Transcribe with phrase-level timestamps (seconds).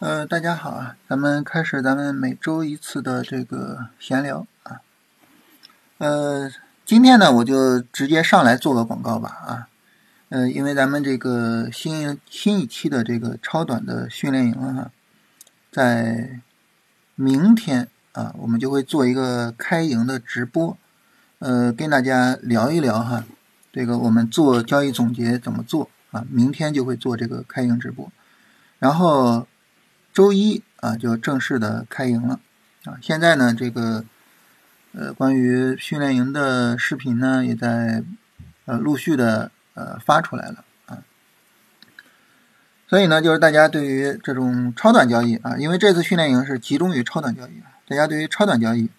[0.00, 4.80] 呃，大家好啊，咱们开始咱们每周一次的这个闲聊啊。
[5.98, 6.50] 呃，
[6.86, 9.68] 今天呢，我就直接上来做个广告吧啊。
[10.30, 14.90] 呃，因为咱们这个新新一期的这个超短的训练营哈，
[15.70, 16.40] 在
[17.14, 20.78] 明天啊，我们就会做一个开营的直播，
[21.40, 23.24] 呃，跟大家聊一聊哈，
[23.70, 26.24] 这个我们做交易总结怎么做啊？
[26.30, 28.10] 明天就会做这个开营直播，
[28.78, 29.46] 然后。
[30.12, 32.40] 周一啊，就正式的开营了
[32.84, 32.98] 啊！
[33.00, 34.04] 现在呢，这个
[34.92, 38.02] 呃，关于训练营的视频呢，也在
[38.64, 40.98] 呃陆续的呃发出来了啊。
[42.88, 48.90] 所以呢，就是大家对于这种超短交易啊，因为这次训练营是集中于超短交易，大家对于超短交易，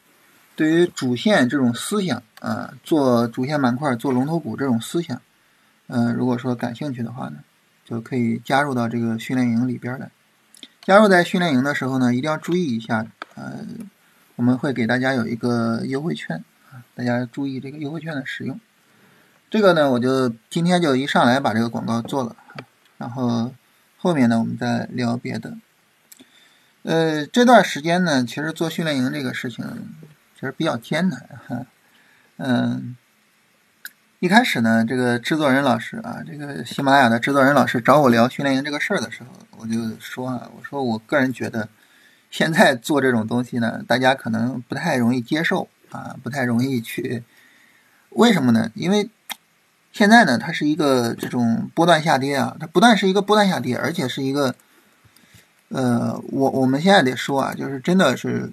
[0.55, 5.21] 对于主线这种思想啊，做主线板块、做龙头股这种思想，
[5.87, 7.39] 嗯，如果说感兴趣的话呢，
[7.83, 10.09] 就可以加入到这个训练营里边来。
[10.81, 13.59] 加入在训练营的时候呢，一定要注意一下，呃，
[14.35, 18.59] 我们会给大家有一个优惠券啊，大家注意这个优惠券的使用。
[19.49, 22.35] 这个呢，我就今天就一上来把这个广告做了，
[22.97, 23.53] 然后
[23.97, 25.57] 后面呢，我们再聊别的。
[26.83, 29.65] 呃，这段时间呢，其实做训练营这个事情
[30.33, 31.65] 其实比较艰难哈，
[32.37, 32.95] 嗯。
[34.23, 39.29] 一开始呢，这个制作人老师啊，这个喜马拉雅的制作人老师找我聊训练营这个事儿的时候，
[39.61, 41.69] 我就说啊，我说我个人觉得，
[42.31, 47.23] 现在做这种东西呢，大家可能不太容易接受啊，不太容易去。
[48.09, 48.71] 为什么呢？
[48.73, 49.09] 因为
[49.91, 54.55] 现在呢，它是一个这种波段下跌啊，它不但是一个波段下跌，而且是一个，
[55.69, 58.51] 呃，我我们现在得说啊，就是真的是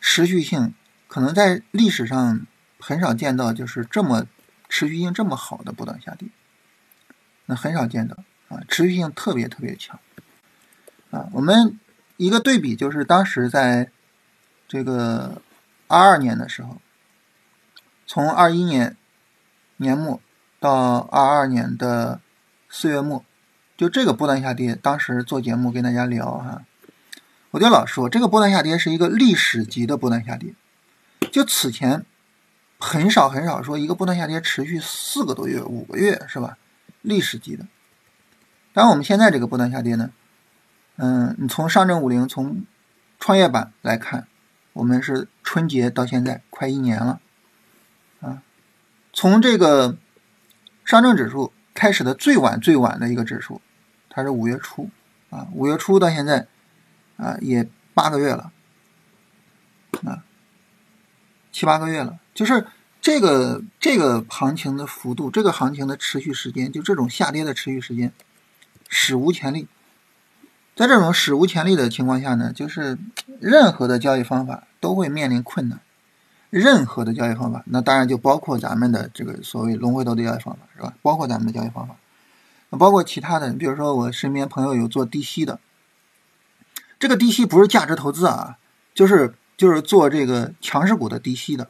[0.00, 0.72] 持续性，
[1.08, 2.46] 可能在历史上
[2.78, 4.26] 很少见到，就是这么。
[4.66, 6.26] 持续性这么好的波段下跌，
[7.46, 8.16] 那很少见到
[8.48, 8.58] 啊！
[8.66, 10.00] 持续性特别特别强
[11.14, 11.28] 啊！
[11.32, 11.78] 我们
[12.16, 13.88] 一个对比就是，当时在
[14.66, 15.40] 这个
[15.86, 16.80] 二二年的时候，
[18.06, 18.96] 从二一年
[19.76, 20.20] 年末
[20.58, 22.20] 到二二年的
[22.68, 23.24] 四月末，
[23.76, 26.62] 就这个波段下跌，当时做节目跟大家聊哈，
[27.52, 30.54] 我就老说这个波段下跌是一个历史级的波段下跌，
[31.30, 32.04] 就此前。
[32.80, 36.58] 很少很少说一个波段下跌持续四个多月、五个月是吧？
[37.00, 37.64] 历史级的。
[38.74, 40.10] 当然，我们现在这个波段下跌呢，
[40.96, 42.64] 嗯，你从上证五零、从
[43.18, 44.28] 创业板来看，
[44.72, 47.20] 我们是春节到现在快一年了
[48.20, 48.42] 啊。
[49.12, 49.96] 从这个
[50.84, 53.60] 上证指数开始的最晚最晚的一个指数，
[54.08, 54.88] 它是五月初
[55.30, 56.46] 啊，五月初到现在
[57.16, 58.52] 啊也八个月了
[60.04, 60.22] 啊，
[61.50, 62.20] 七八个月了。
[62.34, 62.66] 就是
[63.00, 68.12] 这个这个行情的幅度，这个行情的持续时间，就这种下跌的持续时间，
[68.88, 69.66] 史无前例。
[70.74, 72.98] 在这种史无前例的情况下呢，就是
[73.40, 75.80] 任何的交易方法都会面临困难。
[76.50, 80.94] 任何的交易方法，那当然就包括咱们的这个所谓龙回头的交易方法，是吧？
[81.02, 81.96] 包括咱们的交易方法，
[82.70, 85.58] 包括其他的，比如说我身边朋友有做低吸的，
[87.00, 88.56] 这个低吸不是价值投资啊，
[88.94, 91.68] 就是就是做这个强势股的低吸的。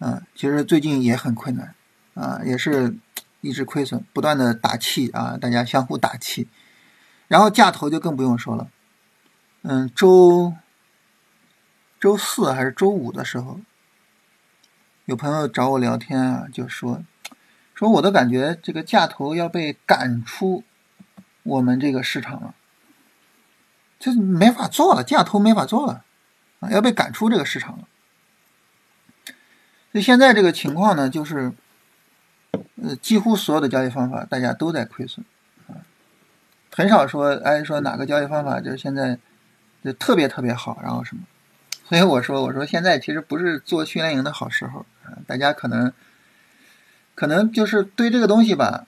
[0.00, 1.74] 嗯，其实最近也很困难，
[2.12, 2.94] 啊，也是
[3.40, 6.46] 一直亏损，不断的打气啊，大家相互打气，
[7.28, 8.68] 然后价投就更不用说了，
[9.62, 10.54] 嗯，周
[12.00, 13.60] 周四还是周五的时候，
[15.04, 17.02] 有朋友找我聊天啊，就说
[17.74, 20.64] 说我的感觉，这个价投要被赶出
[21.42, 22.54] 我们这个市场了，
[23.98, 26.04] 就没法做了，价投没法做了，
[26.60, 27.86] 啊，要被赶出这个市场了。
[29.92, 31.52] 所以现在这个情况呢，就是，
[32.82, 35.24] 呃，几乎所有的交易方法大家都在亏损，
[36.78, 39.18] 很少说，哎，说哪个交易方法就是现在
[39.82, 41.22] 就特别特别好，然后什么，
[41.88, 45.92] 所以我说，我说现在其实不是做训练营的好时候，啊，大家可能，
[47.16, 48.86] 可能就是对这个东西吧，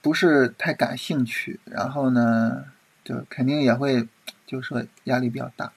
[0.00, 2.66] 不是太感兴趣，然后呢，
[3.02, 4.06] 就肯定也会，
[4.46, 5.72] 就是说压力比较大。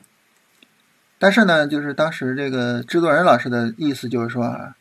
[1.18, 4.76] 但是呢，就是当时这个制作人老师的意思就是说啊，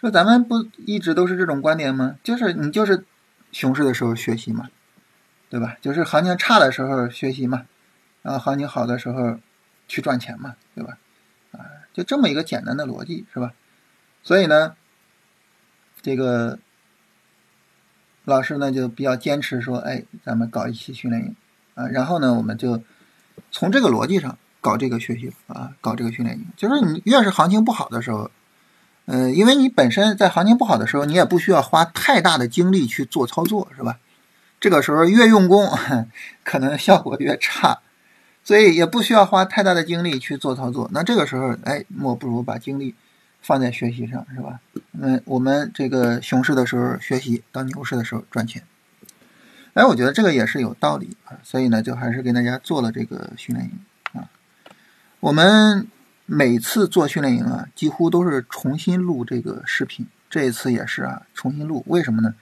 [0.00, 2.14] 说咱们不一直都是这种观点吗？
[2.22, 3.04] 就是你就是
[3.50, 4.68] 熊市的时候学习嘛，
[5.48, 5.76] 对吧？
[5.80, 7.66] 就是行情差的时候学习嘛，
[8.22, 9.38] 然后行情好的时候
[9.88, 10.98] 去赚钱嘛，对吧？
[11.52, 11.58] 啊，
[11.92, 13.52] 就这么一个简单的逻辑是吧？
[14.22, 14.74] 所以呢，
[16.02, 16.58] 这个
[18.24, 21.36] 老师呢就比较坚持说，哎，咱们搞一期训练营
[21.74, 22.82] 啊，然后呢，我们就
[23.50, 24.36] 从这个逻辑上。
[24.58, 28.28] 搞这个学习啊，搞这个训练营，就是你越是行情不好的时候，
[29.04, 34.00] 呃，因为你本身在行情不好的时候，你也不需要花太大的精力去做操作，是吧？
[34.66, 35.70] 这个时候越用功，
[36.42, 37.78] 可能效果越差。
[38.42, 40.90] 所以也不需要花太大的精力去做操作。
[40.92, 42.96] 那这个时候，哎，莫不如把精力
[43.40, 44.58] 放在学习上，是吧？
[45.00, 48.64] 嗯，我们这个熊市的时候学习，到牛市的时候赚钱。
[49.74, 51.38] 哎，我觉得这个也是有道理啊。
[51.44, 54.28] 所以呢，就还是给大家做了这个训练营啊。
[55.20, 55.86] 我们
[56.24, 60.08] 每次做训练营啊，几乎都是重新录这个视频。
[60.28, 61.84] 这一次也是啊，重新录。
[61.86, 62.34] 为什么呢？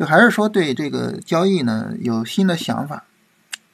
[0.00, 3.04] 就还是说对这个交易呢有新的想法。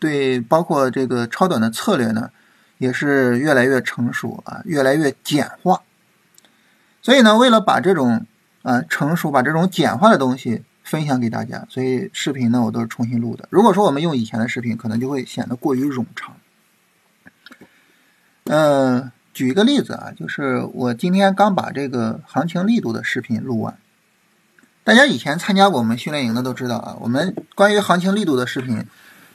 [0.00, 2.32] 对，包括这个超短的策略呢，
[2.78, 5.82] 也是越来越成熟啊，越来越简化。
[7.00, 8.26] 所以呢，为了把这种
[8.62, 13.46] 啊成熟、把这种简化的东西分享给大家，所以视频呢我都是重新录的。
[13.48, 16.36] 如果说我们用以前的视频，可能就会显得过于冗长。
[18.46, 23.78] 嗯，举一个例子啊，就是我今天刚把这个行情力度的视频录完。
[24.86, 28.86] 大家以前参加过我们训练营的都知道啊，我们关于行情力度的视频。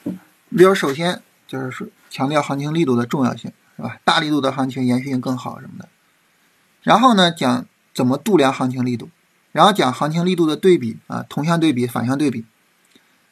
[0.05, 3.97] 比如，首先就是说强调行情力度的重要性，是吧？
[4.05, 5.89] 大力度的行情延续性更好什么的。
[6.83, 9.09] 然后呢，讲怎么度量行情力度，
[9.51, 12.45] 然后讲行情力度的对比啊，同向对比、反向对比。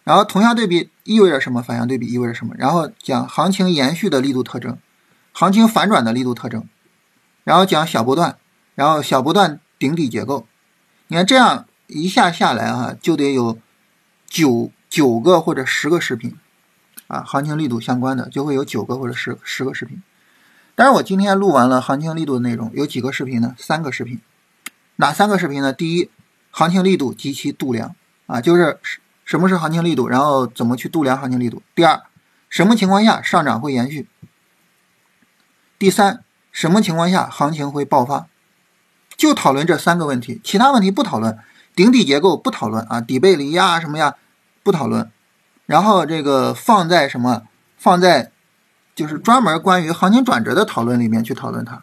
[0.03, 1.61] 然后同向对比意味着什么？
[1.61, 2.53] 反向对比意味着什么？
[2.57, 4.77] 然后讲行情延续的力度特征，
[5.31, 6.67] 行情反转的力度特征。
[7.45, 8.35] 然后讲小波段，
[8.75, 10.45] 然后小波段顶底结构。
[11.07, 13.59] 你看这样一下下来啊，就得有
[14.27, 16.37] 九九个或者十个视频。
[17.07, 20.01] 啊，行情力度相关的就会有九个或者十十个视频。
[20.75, 23.55] 但是我今天录完了行情力度的内容，有几个视频呢？
[23.57, 24.21] 三个视频。
[24.97, 25.73] 哪三个视频呢？
[25.73, 26.11] 第一，
[26.51, 27.95] 行情力度及其度量
[28.27, 28.79] 啊，就是
[29.25, 31.63] 什么是行情力度，然后怎么去度量行情力度。
[31.73, 31.99] 第二，
[32.47, 34.07] 什么情况下上涨会延续？
[35.79, 38.27] 第三，什么情况下行情会爆发？
[39.17, 41.39] 就讨论这三个问题，其他问题不讨论。
[41.79, 44.15] 顶底结构不讨论啊，底背离呀什么呀
[44.63, 45.09] 不讨论。
[45.65, 47.43] 然后这个放在什么？
[47.77, 48.33] 放在
[48.93, 51.81] 就是专门关于行情转折的讨论里面去讨论它，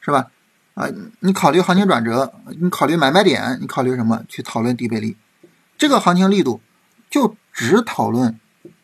[0.00, 0.26] 是吧？
[0.74, 0.86] 啊，
[1.18, 4.22] 你考虑行情转折，你考虑买卖点，你考虑什么？
[4.28, 5.16] 去讨论底背离，
[5.76, 6.60] 这个行情力度
[7.10, 8.38] 就只讨论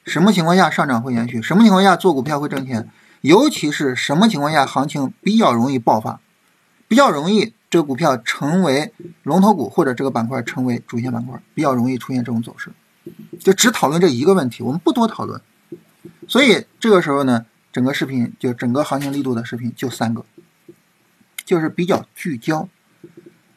[0.04, 2.90] 什么情况下上涨会延续，什么情况下做股票会挣钱，
[3.20, 6.18] 尤其是什么情况下行情比较容易爆发，
[6.88, 8.94] 比较容易这个股票成为
[9.24, 12.70] 龙头股或者这个板块成为主线板块，比较容易出现这种走势。
[13.40, 15.40] 就只讨论这一个问题，我们不多讨论。
[16.28, 20.24] 所以这个时候呢，整个视频就整个行情力度的视频就三个，
[21.44, 22.68] 就是比较聚焦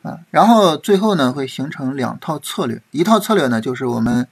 [0.01, 0.21] 啊。
[0.31, 4.27] 然后最后呢，会形成两套策略，一套策略呢就是我们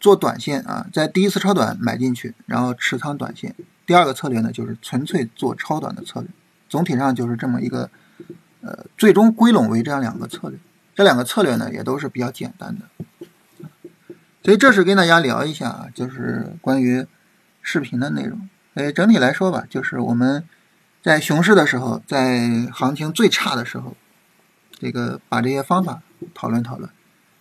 [0.00, 3.54] 做短线啊，在第一次超短买进去，然后持仓短线。
[3.84, 6.30] 第二个策略呢就是纯粹做超短的策略。
[6.70, 7.90] 总体上就是这么一个，
[8.66, 10.58] 呃，最终归拢为这样两个策略。
[10.96, 13.04] 这两个策略呢也都是比较简单的。
[14.42, 17.06] 所以这是跟大家聊一下啊，就是关于
[17.62, 18.48] 视频的内容。
[18.74, 20.42] 所以整体来说吧，就是我们
[21.00, 23.96] 在熊市的时候，在行情最差的时候，
[24.72, 26.02] 这个把这些方法
[26.34, 26.90] 讨论讨论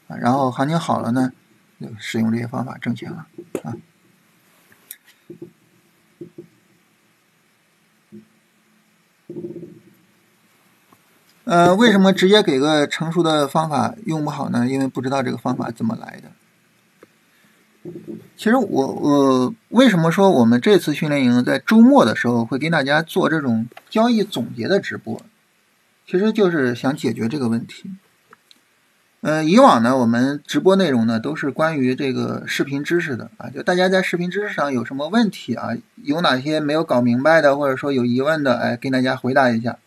[0.07, 1.31] 啊，然后行情好了呢，
[1.81, 3.25] 就使用这些方法挣钱了
[3.63, 3.73] 啊。
[11.45, 14.67] 呃，为什么直接给个成熟的方法用不好呢？
[14.67, 16.29] 因为不知道这个方法怎么来的。
[18.35, 25.21] 其实我我为什么说我们这次训练营在周末的时候会给大家做这种交易总结的直播，
[26.07, 27.91] 其实就是想解决这个问题。
[29.21, 35.69] 呃，以往呢，我们直播内容呢都是关于这个视频知识的啊，就大家在视频知识上有什么问题啊，
[36.03, 39.77] 有哪些没有搞明白的，或者说有疑问的，哎，跟大家回答一下。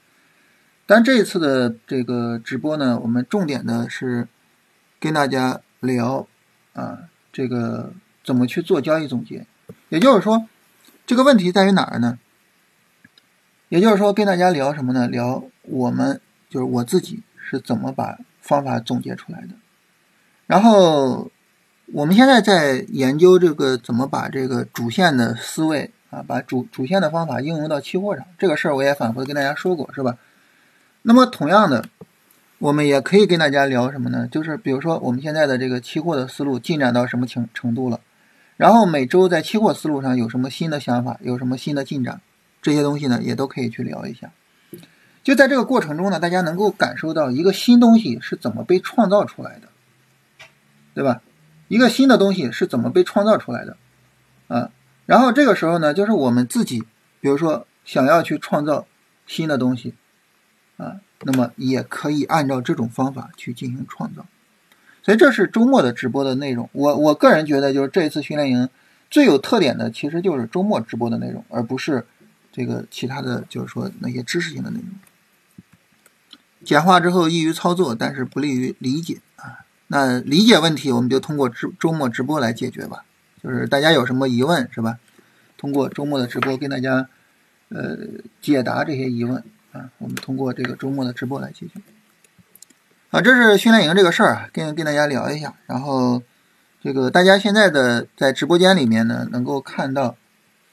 [0.89, 4.27] 但这一次的这个直播呢，我们重点的是
[4.99, 6.27] 跟大家聊
[6.73, 7.01] 啊。
[7.31, 7.93] 这个
[8.25, 9.47] 怎么去做交易总结？
[9.91, 10.47] 也就是说，
[11.07, 12.19] 这个问题在于哪儿呢？
[13.69, 15.07] 也就是说，跟大家聊什么呢？
[15.07, 19.49] 聊我们就是我自己是怎么把方法总结出来的。
[20.47, 21.31] 然后
[21.93, 28.25] 我们现在在研究这个怎么把这个主线的思维啊，把主主线的方法应用到期货上。
[28.39, 30.17] 这个事儿我也反复跟大家说过，是吧？
[31.03, 31.85] 那么同样的。
[32.61, 34.27] 我们也可以跟大家聊什么呢？
[34.27, 38.01] 就是比如说我们现在的这个期货的思路进展到什么程程度了，
[38.57, 42.21] 然后每周在期货思路上有什么新的想法，有什么新的进展，
[42.61, 44.33] 这些东西呢也都可以去聊一下。
[45.23, 49.69] 就在这个过程中呢，大家能够感受到一个新东西是怎么被创造出来的，
[50.95, 51.23] 对吧？
[51.69, 53.77] 一个新的东西是怎么被创造出来的
[54.49, 54.73] 啊？
[55.07, 56.83] 然后这个时候呢，就是我们自己，
[57.21, 58.85] 比如说想要去创造
[59.29, 59.95] 新的东西
[60.79, 61.01] 啊。
[61.23, 64.25] 那么也可以按照这种方法去进行创造，
[65.03, 66.71] 所以这是周末的直播的内容。
[66.71, 68.69] 我我个人觉得，就是这一次训练营
[69.11, 72.07] 最有特点的其实就是周末直播的内容，而不是
[72.53, 74.89] 这个其他的就是说那些知识性的内容。
[76.65, 79.67] 简化之后易于操作，但是不利于理解啊。
[79.89, 83.05] 那理解问题，我们就通过直周末直播来解决吧。
[83.43, 84.99] 就是大家有什么疑问是吧？
[85.57, 87.09] 通过周末的直播跟大家
[87.71, 87.99] 呃
[88.41, 89.91] 解答这些疑问啊。
[89.99, 91.81] 我们通过这个周末的直播来解决。
[93.11, 95.55] 啊，这是训练营这个事儿，跟跟大家聊一下。
[95.67, 96.23] 然后
[96.83, 100.17] 这个大家现在的在直播间里面呢，能够看到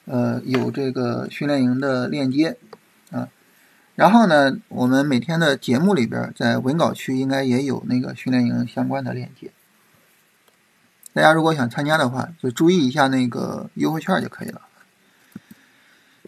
[0.04, 2.58] 呃有这个训练营的链接
[3.10, 3.28] 啊。
[3.94, 9.50] 然后呢，我们每天的节目里边，在文稿区应该也有那个训练营相关的链接。
[11.14, 14.60] 大家如果想参加的话，就注意一下那个优惠券就可以了。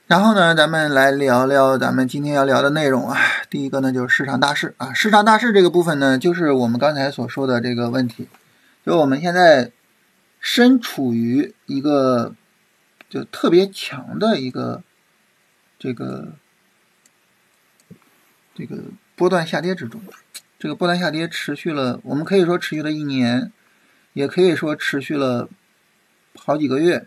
[0.09, 3.21] 然后呢，咱们来聊聊咱们今天要聊的内容啊。
[3.51, 4.95] 第一个呢，就是市场大势啊。
[4.95, 8.27] 市场大势这个部分呢，就是我们刚才所说的这个问题，
[8.87, 9.71] 就我们现在
[10.41, 12.35] 身处于一个
[13.11, 14.83] 就特别强的一个
[15.79, 16.33] 这个。
[18.55, 18.77] 这个
[19.15, 20.01] 波段下跌之中，
[20.59, 23.53] 这个波段下跌持续了，我们可以说持续了一年，
[24.15, 25.49] 也可以说持续了
[26.35, 27.07] 好几个月。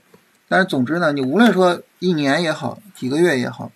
[0.51, 3.71] 但是总之呢，你无论说一年也好，几个月也好，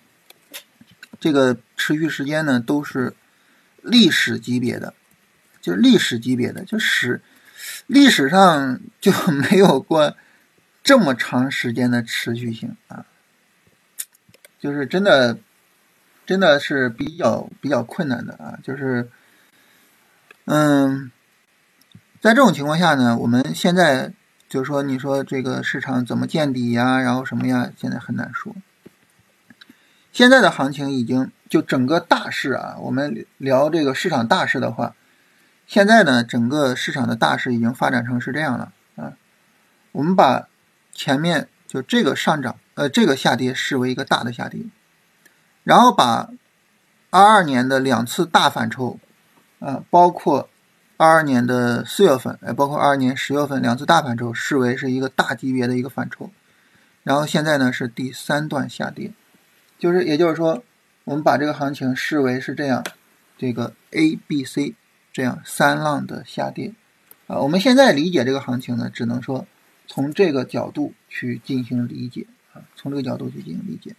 [1.18, 3.14] 这个持续时间呢都是
[3.80, 4.92] 历史级别的，
[5.62, 7.22] 就是历史级别的，就史
[7.86, 10.14] 历史上 就没有过
[10.82, 13.06] 这么长时间的持续性啊，
[14.60, 15.38] 就是真的。
[16.26, 19.08] 真的是比较比较困难的啊，就是，
[20.46, 21.12] 嗯，
[22.20, 24.12] 在这种情况下呢，我们现在
[24.48, 28.54] 就是说，你说这个市场怎么见底呀，然后什么呀，现在很难说。
[30.12, 34.94] 现在的行情已经就整个大势啊，我们聊这个市场大势的话，
[35.66, 39.12] 现在呢，整个市场的大势已经发展成是这样了啊。
[39.92, 40.48] 我们把
[40.92, 44.62] 前面就这个上涨呃这个下跌视为一个大的下跌。
[45.64, 46.30] 然后把
[47.10, 49.00] 二二年的两次大反抽，
[49.58, 50.48] 啊，包括
[50.98, 56.30] 二二年的四月份，哎，包括二二年十月份两次大反抽，视为是一个大级别的一个反抽。
[57.02, 59.12] 然后现在呢是第三段下跌，
[59.78, 60.64] 就是也就是说，
[61.04, 62.82] 我们把这个行情视为是这样，
[63.36, 64.74] 这个 A、B、C
[65.12, 66.72] 这样三浪的下跌，
[67.26, 69.46] 啊，我们现在理解这个行情呢，只能说
[69.86, 73.94] 从这个角度去进行理解，啊，从这个角度去进行理解。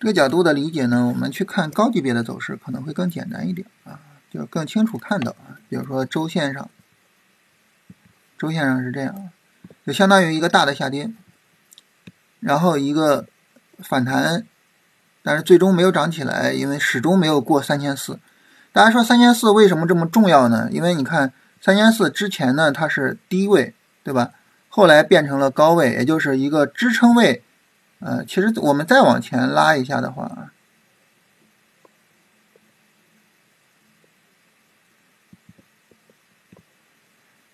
[0.00, 4.00] 这个角度的理解呢，我们去看高级别的走势可能会更简单一点啊，
[4.32, 5.58] 就更清楚看到啊。
[5.68, 6.70] 比如说周线上，
[8.38, 9.30] 周线上是这样，
[9.86, 11.10] 就相当于一个大的下跌，
[12.40, 13.26] 然后一个
[13.78, 14.46] 反弹，
[15.22, 18.18] 但是最终没有涨起来，因为始终没有过三千四。
[18.72, 20.68] 大家说三千四为什么这么重要呢？
[20.72, 24.30] 因为你看三千四之前呢它是低位，对吧？
[24.68, 27.44] 后来变成了高位，也就是一个支撑位。
[28.00, 30.51] 呃，其实我们再往前拉一下的话，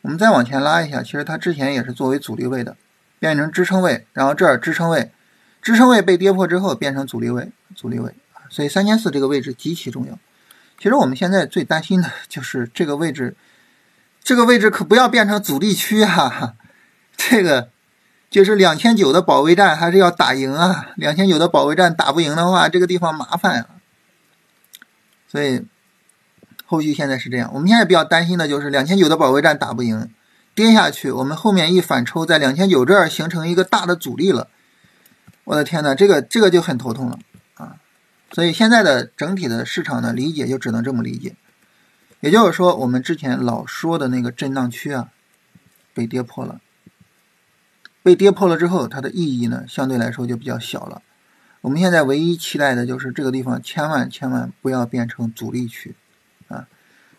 [0.08, 2.78] 我们再往前拉一下，其实它之前也是作为阻力位的，
[3.18, 5.12] 变成支撑位，然后这儿支撑位，
[5.60, 8.14] 支撑位被跌破之后变成阻力位，阻力位
[8.48, 10.18] 所以三千四这个位置极其重要。
[10.78, 13.36] 其实我们现在最担心的就是这个位置，
[14.22, 16.54] 这个位置可不要变成阻力区哈，
[17.14, 17.68] 这个。
[18.30, 20.88] 就是两千九的保卫战还是要打赢啊！
[20.96, 23.66] 两千九的保卫战打不赢的话，这个地方麻烦啊。
[25.30, 25.64] 所以
[26.70, 30.10] 后续现在是这样，我们现在比较担心的就是两千九的保卫战打不赢，
[30.54, 34.48] 跌下去，我们后面一反抽，在两千九这儿形成一个大的阻力了。
[35.44, 37.18] 我的天呐，这个这个就很头痛了
[37.54, 37.76] 啊！
[38.32, 41.36] 所以现在的整体的市场的理解就只能这么理解，
[42.20, 45.08] 也就是说，我们之前老说的那个震荡区啊，
[45.94, 46.60] 被跌破了。
[48.02, 51.00] 被跌破了之后，它的意义呢，相对来说就比较小了。
[51.62, 55.96] 我们现在唯一期待的就是这个地方千万千万不要变成阻力区
[56.48, 56.66] 啊！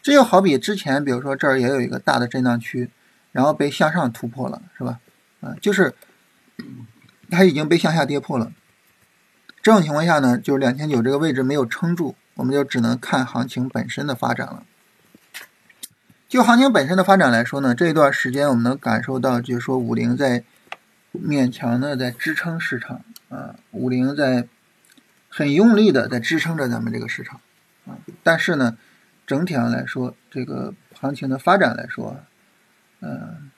[0.01, 2.89] 这就好比之前，比如说这儿也有一个大的震荡区，
[3.31, 4.99] 然后被向上突破了，是吧？
[5.41, 5.95] 啊，就是
[7.31, 8.51] 它已经被向下跌破了。
[9.61, 14.63] 这种情况下呢，就是两千九这个位置没有撑住，我们就只能看行情本身的发展了。
[16.27, 20.43] 就行情本身的发展来说呢，这一段时间我们能感受到，就是说五零在。
[21.11, 24.47] 勉强的在支撑市场啊，五零在
[25.27, 27.41] 很用力的在支撑着咱们这个市场
[27.87, 28.77] 啊，但是呢，
[29.29, 32.17] 整体上来说，这个行情的发展来说，
[33.01, 33.51] 嗯，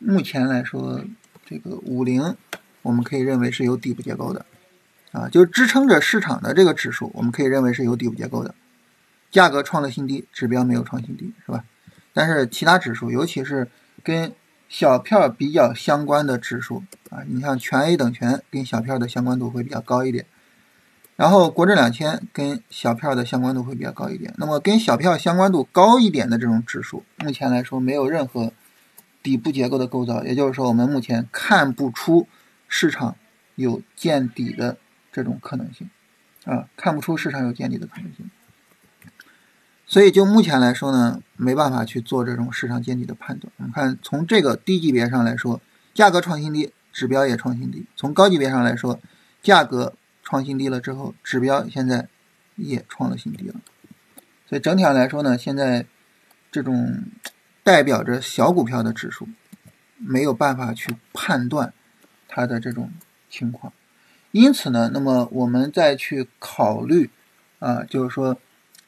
[0.00, 1.04] 目前来说，
[1.44, 2.36] 这个五零
[2.82, 4.44] 我们可以认为是有底部结构的
[5.12, 8.56] 啊，就支撑着市场的这个指数，我们可以认为是有底部结构的，
[9.30, 11.64] 价格创了新低，指标没有创新低，是吧？
[12.12, 13.68] 但是其他指数，尤其是
[14.02, 14.32] 跟
[14.68, 20.26] 小票比较相关的指数啊，你像全 A 等权跟小票的相关度会比较高一点，
[21.16, 24.34] 然后国证两千跟小票的相关度会比较高一点。
[24.36, 28.52] 那么跟小票相关度高一点的这种指数，目前来说没有任何
[29.22, 32.28] 底部结构的构造，也就是说我们目前看不出
[32.68, 33.16] 市场
[33.54, 34.76] 有见底的
[35.10, 35.88] 这种可能性
[36.44, 38.30] 啊，看不出市场有见底的可能性。
[39.86, 43.52] 所以就目前来说呢，没办法去做这种市场见底的判断。
[43.56, 45.60] 我们看从这个低级别上来说，
[45.94, 48.98] 价格创新低，指标也创新低；从高级别上来说，
[49.42, 49.94] 价格
[50.26, 52.08] 创新低了之后，指标现在
[52.56, 53.54] 也创了新低了。
[54.46, 55.86] 所以整体上来说呢，现在
[56.50, 57.04] 这种
[57.62, 59.28] 代表着小股票的指数
[59.96, 61.72] 没有办法去判断
[62.28, 62.90] 它的这种
[63.30, 63.72] 情况。
[64.32, 67.08] 因此呢，那么我们再去考虑
[67.60, 68.38] 啊，就是说。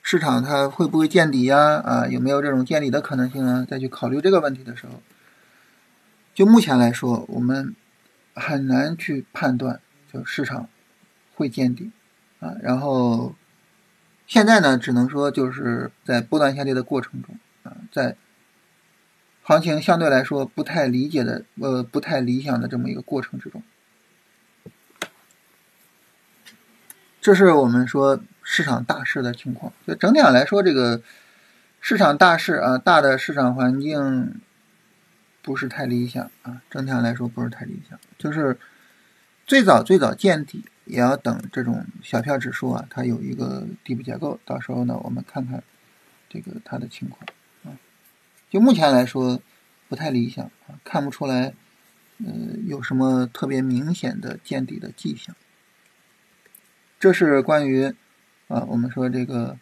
[0.01, 1.83] 市场它会不会见底呀？
[1.85, 3.67] 啊，有没有这种见底的可能性啊？
[3.69, 5.03] 再去考虑这个问题的时候，
[6.35, 7.75] 就目前来说，我们
[8.35, 10.67] 很难去判断，就市场
[11.39, 11.91] 会见底
[12.41, 12.53] 啊。
[12.61, 13.35] 然后
[14.27, 18.17] 现在呢，只能说就是在波段下跌的过程中啊，在
[19.43, 23.63] 行情相对来说不太理解的呃不太理想的这么一个过程之中，
[27.21, 28.21] 这是我们说。
[28.51, 31.03] 市场大势的情况，就整体上来说，这个
[31.83, 34.41] 市场大势啊，大的市场环境
[35.43, 36.63] 不是太理想啊。
[36.71, 38.59] 整体上来说不是太理想，就是
[39.47, 45.63] 最早最早见底，也要等这种小票指数啊，它有一个底部结构，到时候呢，我们看看
[46.29, 47.23] 这个它的情况
[47.65, 47.79] 啊。
[48.51, 49.41] 就目前来说
[49.89, 51.55] 不太理想啊，看不出来，
[52.25, 52.33] 呃，
[52.67, 55.37] 有什么特别明显的见底的迹象。
[56.99, 57.95] 这是关于。
[58.49, 59.59] 啊，我们说这个，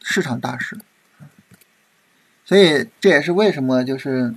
[0.00, 0.78] 市场大势，
[2.42, 4.34] 所以这也是为什么，就是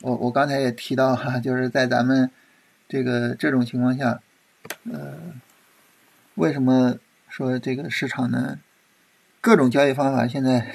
[0.00, 2.28] 我我刚才也提到哈，就是在咱们
[2.88, 4.20] 这个这种情况下，
[4.92, 5.34] 呃，
[6.34, 6.96] 为什么
[7.28, 8.58] 说这个市场呢？
[9.40, 10.74] 各种交易方法现在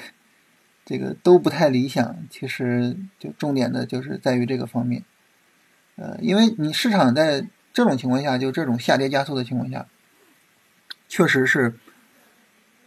[0.84, 5.02] 这个都不太理想，其实就重点的就是在于这个方面，
[5.96, 9.86] 呃，因为你市场在这种情况下，就这种下跌加速的情况下。
[11.08, 11.74] 确实是，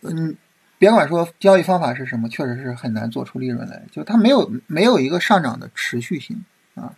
[0.01, 0.37] 嗯，
[0.77, 6.95] 别管说交易方法是什么，确实是很难做出利润来，就它没有没有一个上涨的持续性啊，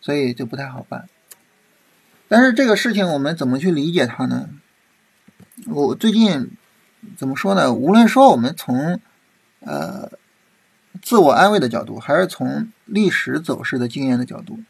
[0.00, 1.06] 所以就不太好办。
[2.28, 4.50] 但是这个事情我们怎么去理解它呢？
[5.66, 6.50] 我最近
[7.16, 7.72] 怎么说呢？
[7.72, 9.00] 无论说我们从
[9.60, 10.10] 呃
[11.02, 14.60] 自我安慰的角度，还是从历史走势的经验的角度，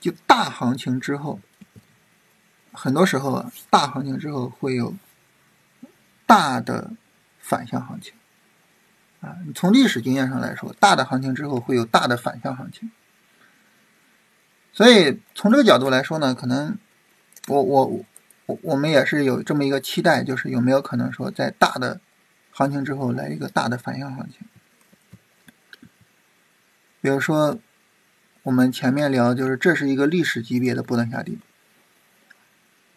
[0.00, 1.40] 就大行情之后。
[2.70, 4.94] 很多时候啊，大行情之后会有
[6.26, 6.92] 大的
[7.40, 8.14] 反向行情
[9.20, 9.34] 啊。
[9.44, 12.92] 你从历史经验上来说，大的行情之后会有大的反向行情。
[14.78, 16.78] 所以从这个角度来说呢，可能
[17.48, 18.04] 我我
[18.46, 22.00] 我我们也是有这么一个期待，就是有没有可能说在大的
[22.52, 24.46] 行情之后来一个大的反向行情？
[27.00, 27.58] 比如说
[28.44, 31.34] 我们前面聊，就是这是一个历史级别的波段下跌。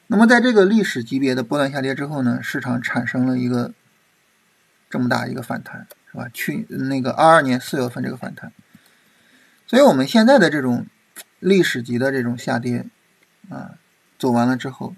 [0.06, 3.74] 那么，在这个历史级别的波段下跌之后呢，市场产生了一个
[4.88, 6.30] 这么大一个反弹，是吧？
[6.32, 8.52] 去那个二二年四月份这个反弹，
[9.66, 10.86] 所以我们现在的这种
[11.42, 12.86] 历史级的这种下跌
[13.50, 13.78] 啊，
[14.18, 14.96] 走完了之后，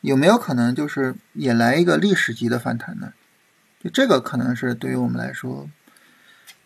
[0.00, 3.12] 有没有可能就是也来一个历史级的反弹呢？
[3.82, 5.68] 就这个可能是对于我们来说，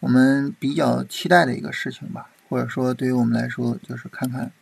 [0.00, 4.52] 我们比较期待的一个事情吧，或者说对于我们来说，就是看看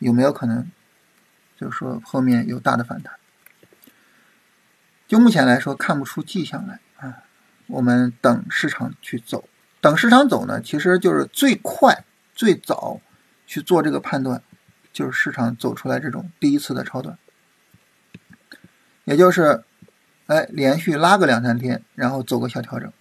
[0.00, 0.68] 有没有可能。
[1.56, 3.14] 就是说后面有大的反弹，
[5.06, 7.22] 就目前来说看不出迹象来啊。
[7.68, 9.48] 我们等市场去走，
[9.80, 12.04] 等市场走呢，其实就是最快
[12.34, 13.00] 最早
[13.46, 14.42] 去做这个判断，
[14.92, 17.18] 就是市场走出来这种第一次的超短，
[19.04, 19.62] 也就是
[20.26, 22.92] 哎连续拉个两三天，然后走个小调整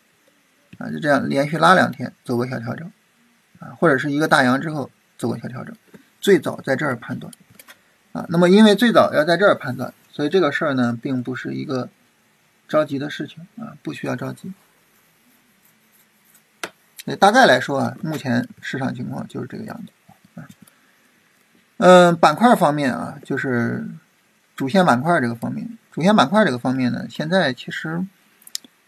[0.77, 2.91] 啊，就这样连续拉两天走个小调整
[3.60, 5.75] 啊，或者是一个大阳之后走个小调整，
[6.19, 7.34] 最早在这儿判断。
[8.12, 11.89] 啊，那么因为最早要在这儿判断，所以这个事儿呢，并不是一个
[12.67, 14.53] 着急的事情啊，不需要着急。
[17.19, 19.91] 大概来说啊，目前市场情况就是这个样子。
[21.86, 23.86] 嗯，板块方面啊，就是
[24.56, 28.08] 主线板块这个方面，主线板块这个方面呢，现在其实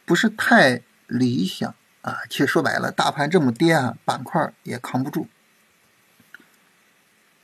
[0.05, 2.19] 不是太理想啊。
[2.29, 5.27] 其实说白了，大盘这么跌啊，板块也扛不住。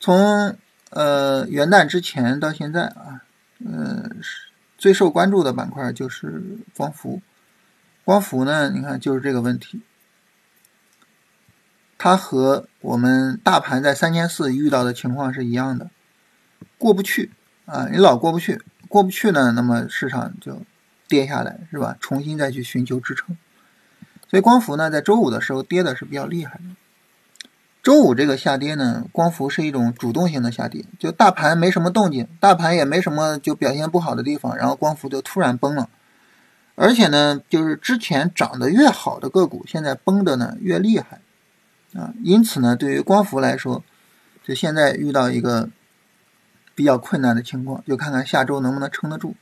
[0.00, 0.56] 从
[0.88, 3.20] 呃，元旦之前到现在啊，
[3.62, 4.08] 呃，
[4.78, 6.42] 最受关注的板块就是
[6.74, 7.20] 光伏。
[8.06, 9.82] 光伏呢，你看就是这个问题。
[12.02, 15.88] 它和我们大盘在三千四遇到的情况是一样的，
[16.76, 17.30] 过不去
[17.64, 20.62] 啊，你老过不去，过不去呢，那么市场就
[21.06, 21.96] 跌下来，是吧？
[22.00, 23.36] 重新再去寻求支撑。
[24.28, 26.64] 所以光伏呢，在周五的时候跌的是比较厉害的。
[27.84, 35.88] 周五这个下跌呢，光伏是一种主动性的下跌，就大盘没什么动静，大盘也没什么就表现不好的地方，然后光伏就突然崩了，
[36.74, 41.20] 而且呢，就是之前涨得越好的个股，现在崩的呢越厉害，
[41.94, 43.84] 啊，因此呢，对于光伏来说，
[44.42, 45.68] 就现在遇到一个
[46.74, 49.36] 比较困难的情况，就看看下周能不能撑得住。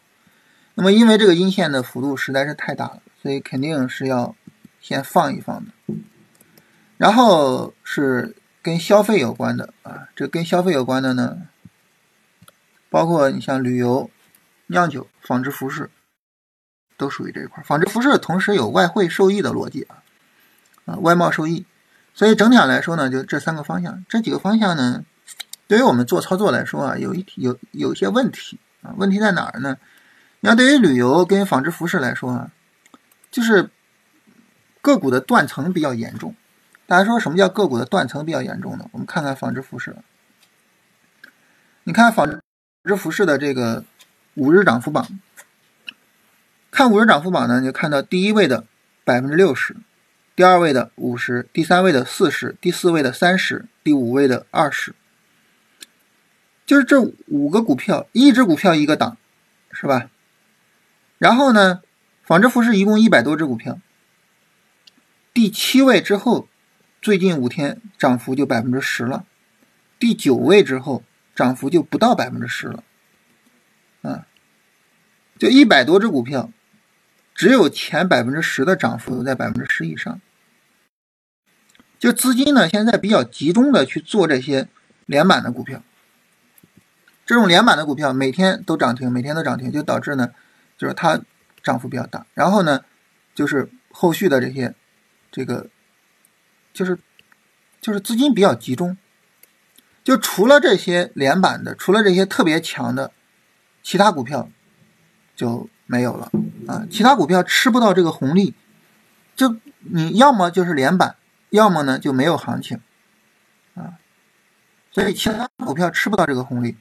[0.74, 4.34] 那么因为这个阴线的幅度实在是太大了，所以肯定是要
[4.80, 5.94] 先放一放的。
[6.96, 11.42] 然后是跟消费有关的啊，这跟消费有关的呢，
[12.88, 14.10] 包括你像旅游、
[14.66, 15.88] 酿酒、纺织服饰，
[16.96, 17.62] 都属于这一块。
[17.62, 20.02] 纺织服饰同时有外汇受益的逻辑啊，
[20.86, 21.64] 啊，外贸受益。
[22.14, 25.04] 所以整体上来说呢，就这三个方向，这几个方向呢，
[25.66, 28.92] 对于我们做操作来说啊，有一有有一些问题啊。
[28.96, 29.78] 问题在哪儿呢？
[30.40, 32.50] 你要对于旅游跟纺织服饰来说啊，
[33.30, 33.70] 就是
[34.80, 36.34] 个股的断层比较严重。
[36.86, 38.86] 大家说什么叫个股的断层比较严重呢？
[38.92, 39.94] 我们看看纺织服饰。
[41.84, 42.28] 你看纺
[42.84, 43.84] 织服饰的这个
[44.34, 45.06] 五日涨幅榜，
[46.70, 48.66] 看五日涨幅榜呢，就看到第一位的
[49.04, 49.76] 百分之六十，
[50.40, 54.94] 第二位的五十，第三位的四十，第四位的三十，第五位的二十，
[56.64, 59.18] 就是这五个股票，一只股票一个档，
[59.70, 60.08] 是吧？
[61.18, 61.82] 然后呢，
[62.22, 63.78] 纺织服饰一共一百多只股票，
[65.34, 66.48] 第七位之后。
[67.02, 69.26] 最近五天涨幅就百分之十了，
[69.98, 72.82] 第九位之后涨幅就不到百分之十了，
[74.00, 74.26] 啊，
[75.38, 76.50] 就一百多只股票，
[77.34, 80.18] 只有前百分之十的涨幅在百分之十以上，
[82.00, 84.66] 就资金呢现在比较集中的去做这些
[85.06, 85.80] 连板的股票，
[87.24, 90.30] 这种连板的股票每天都涨停，每天都涨停，就导致呢
[90.76, 91.20] 就是它
[91.62, 92.80] 涨幅比较大，然后呢
[93.36, 94.74] 就是后续的这些
[95.30, 95.68] 这个。
[96.72, 96.96] 就是，
[97.80, 98.96] 就是资金比较集中，
[100.04, 103.10] 就除了这些连板的，除了这些特别强的，
[103.82, 104.48] 其他股票
[105.34, 106.30] 就没有了
[106.68, 106.86] 啊。
[106.88, 108.54] 其他股票吃不到这个红利，
[109.34, 111.16] 就你要么就是连板，
[111.50, 112.80] 要么呢就没有行情
[113.74, 113.98] 啊。
[114.90, 116.76] 所以其他股票吃不到这个红利。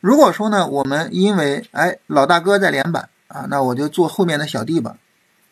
[0.00, 4.96] 如果说呢，我们因为哎老大哥在连板啊，那我就做后面的小弟吧，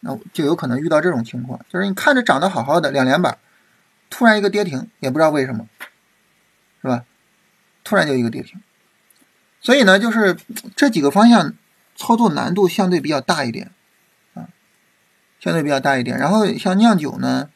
[0.00, 3.38] 那就有可能遇到这种情况，就是你看着涨得好好的两连板。
[4.10, 5.68] 突然一个跌停，也不知道为什么，
[6.80, 7.04] 是吧？
[7.84, 8.58] 突然就一个跌停，
[9.60, 10.34] 所以呢，就是
[10.74, 11.52] 这几个方向
[11.94, 13.70] 操作难度相对比较大一点，
[14.32, 14.48] 啊，
[15.38, 16.16] 相对比较大一点。
[16.16, 17.50] 然后像酿酒呢，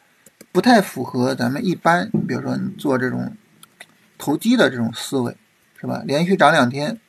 [0.53, 3.35] 不太符合咱们一般，比如说你做这种
[4.17, 5.35] 投机的这种思维，
[5.81, 6.03] 是吧？
[6.05, 6.99] 连续涨两天，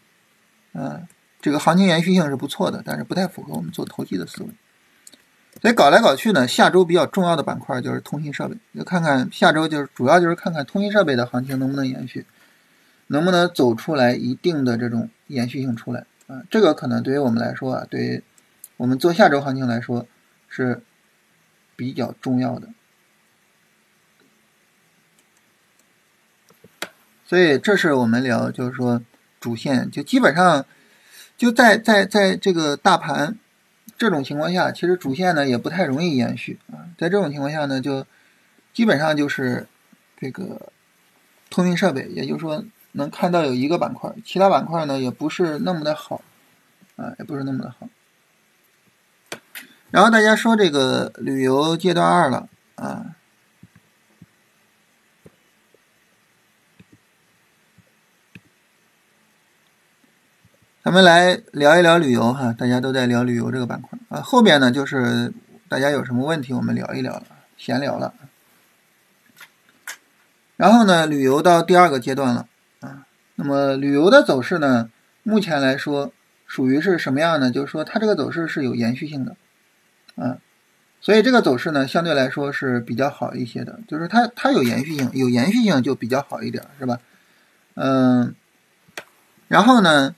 [0.72, 1.06] 嗯，
[1.42, 4.48] 这个行情延续性是不错的，但是不太符合我们做投机的思维。
[5.60, 12.26] 所以搞来搞去呢，下周比较重要的板块就是通信设备，就看看下周就是主要就是看看通信设备的行情能不能延续，
[13.08, 16.42] 能不能走出来一定的这种延续性出来啊？
[16.50, 18.22] 这个可能对于我们来说啊，对于
[18.78, 20.06] 我们做下周行情来说
[20.48, 20.82] 是
[21.76, 22.68] 比较重要的。
[27.26, 29.00] 所以这是我们聊，就是说
[29.40, 30.64] 主线就基本上
[31.36, 33.36] 就在在在这个大盘。
[33.96, 36.90] 这种情况下，其实主线呢也不太容易延续啊。
[36.98, 38.04] 在这种情况下呢，就
[38.72, 39.68] 基本上就是
[40.18, 40.72] 这个
[41.48, 46.22] 通讯设备，也就是说能看到有一个板块，其他板块呢也不是那么的好
[46.96, 47.88] 啊，也不是那么的好。
[49.92, 53.14] 然后大家说这个旅游阶段二了啊。
[60.84, 64.20] 咱们来聊一聊旅游哈，大家都在聊旅游这个板块啊。
[64.20, 65.32] 后边呢，就是
[65.66, 67.22] 大家有什么问题，我们聊一聊了，
[67.56, 68.12] 闲聊了。
[70.56, 72.46] 然后呢，旅游到第二个阶段了
[72.80, 73.06] 啊。
[73.36, 74.90] 那么旅游的走势呢，
[75.22, 76.12] 目前来说
[76.46, 77.50] 属于是什么样呢？
[77.50, 79.36] 就是说它这个走势是有延续性的
[80.16, 80.36] 啊，
[81.00, 87.00] 所以这个走势呢，相对来说是比较好一些的，就是它它有延续性，有延续性就比较好一点，是吧？
[87.72, 88.34] 嗯，
[89.48, 90.14] 然后呢？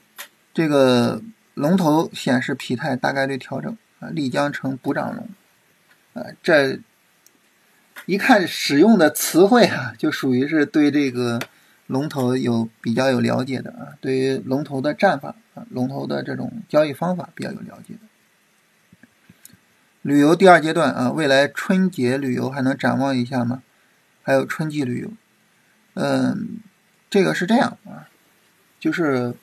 [0.57, 1.21] 这个
[1.53, 5.29] 龙头显示疲态，大概率调整啊，丽江成补涨龙
[6.15, 6.79] 啊，这
[8.07, 11.39] 一看使用的词汇啊，就属于是对这个
[11.87, 18.01] 龙头有比较有了解的啊，对于龙头的战法啊，龙头的这种交易方法比较有了解的。
[20.01, 23.63] 旅游第二阶段啊，未来春节旅游还能展望一下吗？
[24.23, 25.11] 还有春季旅游。
[25.93, 26.61] 嗯，
[27.11, 28.09] 这个是这样啊，
[28.81, 29.35] 就是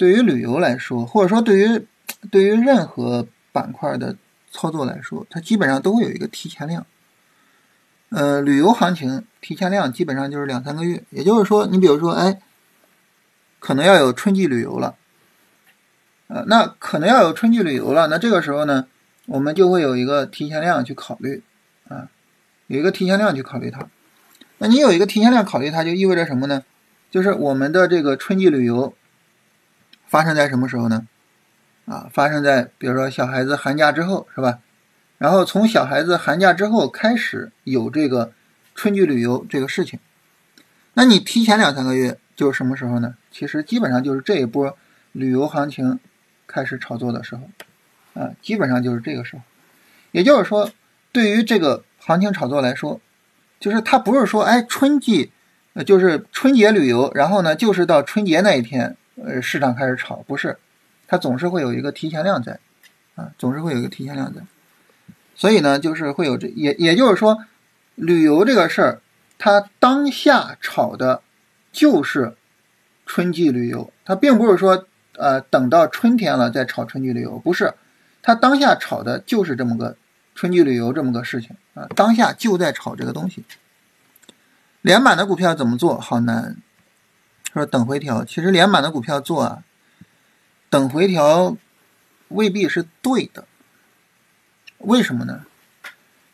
[0.00, 1.86] 对于旅游来说，或者说对于
[2.30, 4.16] 对于任何板块的
[4.50, 6.86] 操作来说，它基本上都会有一个提前量。
[8.08, 12.40] 呃，旅游行情提前量基本上就是两三个月，也就是说，你比如说，哎，
[13.58, 14.94] 可能要有春季旅游了，
[16.28, 18.86] 呃，那可能要有春季旅游了，那这个时候呢，
[19.26, 21.42] 我们就会有一个提前量去考虑，
[21.88, 22.08] 啊，
[22.68, 23.86] 有一个提前量去考虑它。
[24.56, 26.64] 那你有一个提前量考虑它，就意味着什么呢？
[27.10, 28.94] 就是我们的这个春季旅游
[30.10, 31.06] 发生在什么时候呢？
[31.86, 34.58] 啊，发生在比如说小孩子寒假之后，是吧？
[35.18, 38.32] 然后从小孩子寒假之后开始有这个
[38.74, 40.00] 春季旅游这个事情，
[40.94, 43.14] 那你提前两三个月就是什么时候呢？
[43.30, 44.76] 其实基本上就是这一波
[45.12, 46.00] 旅游行情
[46.48, 47.42] 开始炒作的时候，
[48.14, 49.42] 啊，基本上就是这个时候。
[50.10, 50.68] 也就是说，
[51.12, 53.00] 对于这个行情炒作来说，
[53.60, 55.30] 就是它不是说，哎，春季，
[55.74, 60.56] 呃，就是春节旅游，然后呢，就是到春节那一天，呃，市场开始炒，不是，
[61.06, 62.58] 它总是会有一个提前量在，
[63.14, 64.40] 啊，总是会有一个提前量在。
[65.34, 67.44] 所以呢，就是会有这也也就是说，
[67.94, 69.00] 旅游这个事儿，
[69.38, 71.22] 它当下炒的，
[71.72, 72.34] 就是
[73.06, 77.74] 春季旅游，它并不是说呃等到春天了再炒春季旅游，不是，
[78.22, 79.96] 它当下炒的就是这么个
[80.34, 83.44] 春季旅游这么个事情啊，当下就在炒这个东西。
[84.82, 86.56] 连板的股票怎么做好难？
[87.52, 89.62] 说等回调，其实连板的股票做啊，
[90.68, 91.56] 等回调
[92.28, 93.44] 未必是对的。
[94.78, 95.44] 为什么呢？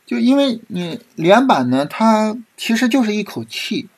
[0.05, 3.89] 就因为你连板呢，它其实就是一口气，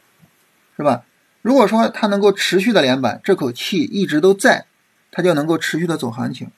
[0.76, 1.04] 是吧？
[1.42, 4.66] 如果说它能够持续的连板，这口气一直都在，
[5.11, 6.50] 它就能够持续的走行情。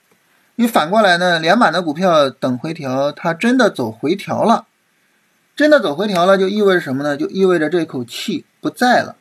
[0.55, 4.67] 你反过来呢，连板的股票等回调，它真的走回调了，
[5.55, 7.17] 真的走回调了，就意味着什么呢？
[7.17, 9.17] 就意味着这口气不在了。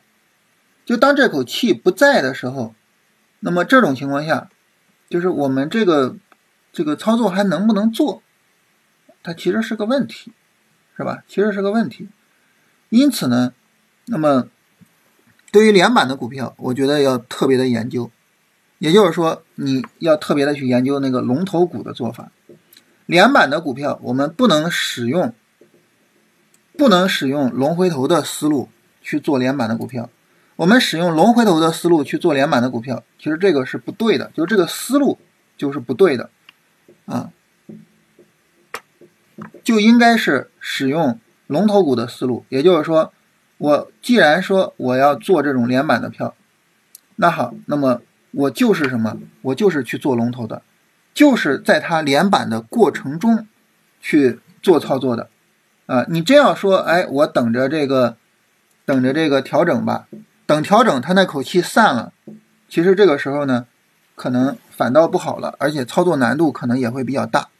[0.90, 2.74] 就当这口气不在的时候，
[3.38, 4.50] 那么这种情况下，
[5.08, 6.16] 就是我们这个
[6.72, 8.24] 这个操作还能不能做？
[9.22, 10.32] 它其实是个问题，
[10.96, 11.22] 是吧？
[11.28, 12.08] 其实是个问题。
[12.88, 13.52] 因此呢，
[14.06, 14.48] 那么
[15.52, 18.10] 对于连板的股票，我觉得要特别的研究。
[18.80, 22.32] 也就是说，你要特别的去研究那个龙头股的做法。
[23.06, 25.32] 连板的股票，我们不能使用
[26.76, 28.68] 不能使用龙回头的思路
[29.00, 30.10] 去做连板的股票。
[30.60, 35.18] 我们使用龙回头的思路去做连板的股票，其实这个是不对的，就是这个思路
[35.56, 36.28] 就是不对的
[37.06, 37.30] 啊。
[39.64, 43.10] 就应该是使用龙头股的思路，也就是说，
[43.56, 46.34] 我既然说我要做这种连板的票，
[47.16, 49.16] 那好，那么我就是什么？
[49.40, 50.60] 我就是去做龙头的，
[51.14, 53.46] 就是在它连板的过程中
[53.98, 55.30] 去做操作的，
[55.86, 58.18] 啊，你真要说，哎，我等着这个，
[58.84, 60.06] 等着这个调整吧，
[60.50, 62.12] 等调整它那口气散了，
[62.68, 63.68] 其实这个时候呢，
[64.16, 67.50] 可能反倒不好了，而且操作难度可能也会比较大。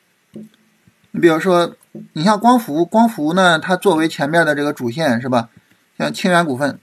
[1.13, 1.77] 你比如说，
[2.15, 5.51] 你像光伏，光伏呢，它作为前面的这个主线是吧？
[5.97, 6.81] 像清源股份，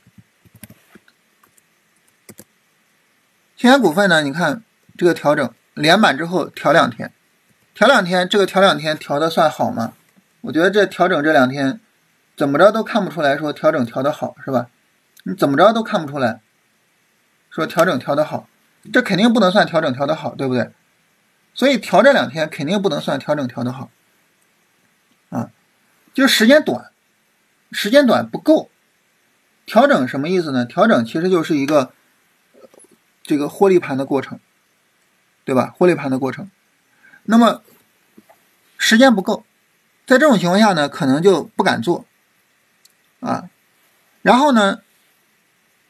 [3.57, 4.63] 清源股份呢，你看
[4.97, 7.11] 这个调整连板之后调两天，
[7.73, 9.91] 调两天，这个调两天调的算好吗？
[10.39, 11.81] 我觉得这调整这两天
[12.37, 14.67] 怎么着都看不出来说调整调的好是吧？
[15.27, 16.39] 你怎么着都看不出来，
[17.49, 18.47] 说调整调的好，
[18.93, 20.71] 这肯定不能算调整调的好，对不对？
[21.53, 23.89] 所以调这两天肯定不能算调整调的好。
[25.29, 25.51] 啊，
[26.13, 26.91] 就是时间短，
[27.73, 28.69] 时间短不够。
[29.65, 30.65] 调整什么意思呢？
[30.65, 31.91] 调整其实就是一个
[33.21, 34.39] 这个获利盘的过程，
[35.43, 35.73] 对吧？
[35.77, 36.49] 获利盘的过程。
[37.23, 37.61] 那么
[38.77, 39.43] 时间不够，
[40.05, 42.05] 在这种情况下呢，可能就不敢做
[43.19, 43.49] 啊。
[44.21, 44.81] 然后呢，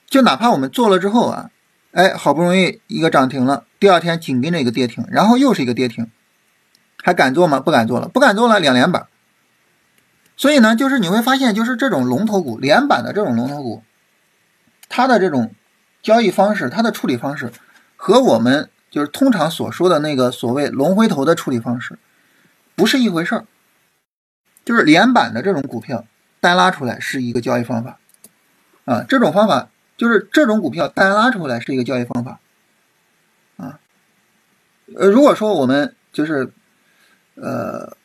[0.09, 1.51] 就哪怕我们做了之后啊，
[1.91, 6.09] 哎，好不容易一个涨停了，第二天紧跟着一个跌停，然后又是一个跌停，
[7.03, 7.59] 还敢做吗？
[7.59, 9.07] 不敢做了，不敢做了，两连板。
[10.37, 13.83] 所以呢，就是你会发现，就是这种龙头股连板的这种龙头股，
[14.87, 15.53] 它的这种
[16.01, 17.51] 交易方式，它的处理方式，
[17.95, 21.97] 和我们就是通常所说的那个所谓龙回头的处理方式，
[22.75, 23.45] 不是一回事儿。
[24.63, 26.05] 就是连板的这种股票
[26.39, 27.99] 单拉出来是一个交易方法，
[28.85, 32.39] 啊，这种方法就是这种股票单拉出来是一个交易方法，
[33.57, 33.79] 啊，
[34.95, 36.51] 呃，如果说我们就是，
[37.35, 37.97] 呃。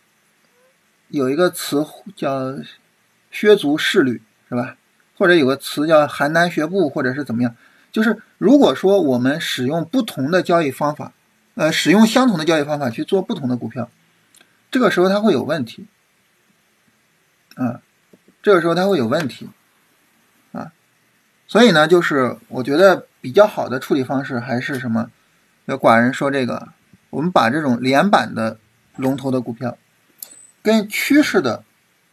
[1.09, 1.85] 有一个词
[2.17, 2.55] 叫
[3.31, 4.79] “削足适履”，是吧？
[5.19, 7.55] 或者有个词叫“邯郸学步”，或者是怎么样？
[7.93, 11.13] 就是如果说我们使用不同的交易方法，
[11.55, 13.91] 呃，使用相同的交易方法去做不同的股票，
[14.71, 15.87] 这个时候它会有问题。
[17.57, 17.83] 啊，
[18.43, 19.51] 这个时候它会有问题。
[21.53, 25.11] 所以呢，就是我觉得比较好的处理方式还是什么？
[25.67, 26.69] 要寡人说这个，
[27.11, 28.57] 我们把这种连板的
[28.97, 29.77] 龙头的股票，
[30.63, 31.63] 跟趋势的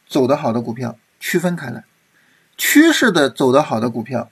[0.05, 1.85] 走得好的股票区分开来。
[2.57, 4.29] 趋势的走得好的股票，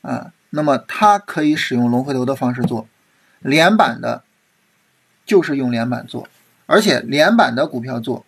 [0.00, 2.88] 啊，那么它可以使用龙回头的方式做，
[3.40, 4.22] 连板的，
[5.26, 6.26] 就是用连板做，
[6.64, 8.24] 而且连板的股票做，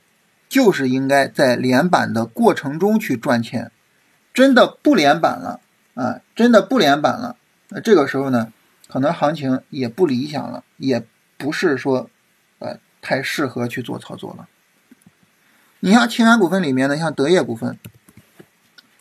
[0.50, 3.72] 就是应该在连板的过程中去赚钱。
[4.35, 5.61] 真的不连板了，
[6.01, 7.37] 啊，真的不连板了，
[7.69, 8.51] 那这个时候呢，
[8.89, 11.05] 可能行情也不理想了，也
[11.37, 12.09] 不是说，
[12.59, 14.49] 呃，太适合去做操作了。
[15.81, 17.79] 你像清源股份里面的，像德业股份。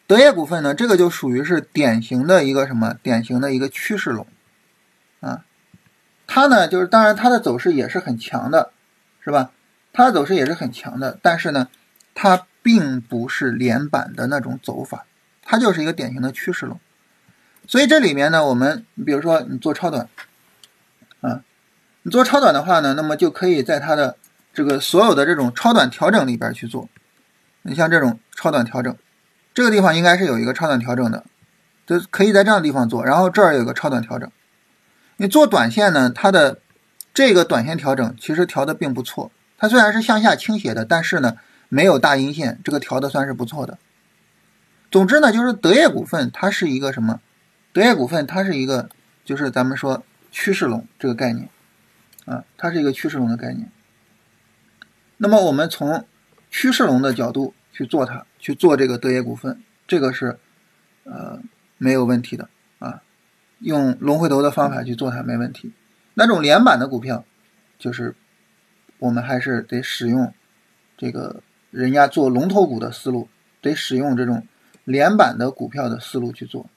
[0.08, 2.94] 德业股份呢，这个就属于是典型的一个什么？
[3.02, 4.28] 典型的一个趋势龙，
[5.22, 5.46] 啊，
[6.28, 8.74] 它呢就是当然它的走势也是很强的，
[9.24, 9.52] 是吧？
[9.94, 11.70] 它的走势也是很强的，但是呢，
[12.14, 15.06] 它并不是连板的那种走法，
[15.42, 16.78] 它就是一个典型的趋势龙。
[17.69, 20.10] 所以这里面呢，我们比如说你做超短，
[21.21, 21.41] 啊，
[22.01, 24.15] 你做超短的话呢，那么就可以在它的
[24.51, 26.89] 这个所有的这种超短调整里边去做。
[27.62, 28.97] 你像这种超短调整。
[29.53, 31.23] 这个地方应该是有一个超短调整的，
[31.86, 33.05] 就可以在这样的地方做。
[33.05, 34.32] 然后这儿有个超短调整。
[35.17, 36.58] 你做短线呢，它的
[37.13, 39.32] 这个短线调整其实调的并不错。
[39.60, 41.36] 它虽然是向下倾斜的，但是呢
[41.67, 43.77] 没有大阴线，这个调的算是不错的。
[44.89, 47.19] 总之呢，就是德业股份它是一个什么？
[47.80, 48.89] 德业股份它是一个
[49.24, 51.48] 就是咱们说趋势龙这个概念
[52.26, 53.72] 啊，它是一个趋势龙的概念。
[55.15, 56.06] 那么我们从
[56.50, 57.54] 趋势龙的角度。
[57.72, 60.38] 去做它，去做这个德业股份，这个是，
[61.06, 61.39] 呃，
[61.78, 63.02] 没有问题的啊。
[63.60, 65.72] 用龙回头的方法去做它没问题。
[66.15, 67.24] 那种连板的股票，
[67.78, 68.15] 就是
[68.98, 70.34] 我们还是得使用
[70.98, 73.30] 这个人家做龙头股的思路，
[73.62, 74.46] 得使用这种
[74.84, 76.70] 连板的股票的思路去做。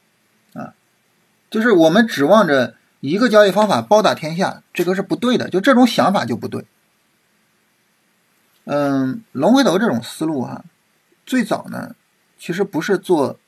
[1.53, 6.65] 就是我们指望着一个交易方法包打天下，这个是不对的，就这种想法就不对。
[8.65, 10.65] 嗯，龙回头这种思路哈。
[11.27, 11.95] 最早呢，
[12.39, 13.39] 其实不是做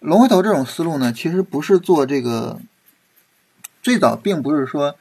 [0.00, 2.58] 龙回头这种思路呢，其实不是做这个。
[3.80, 4.96] 最早并不是说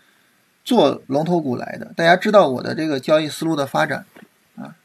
[0.63, 1.93] 做龙头股来的。
[1.95, 4.05] 大家知道我的这个交易思路的发展
[4.55, 4.75] 啊，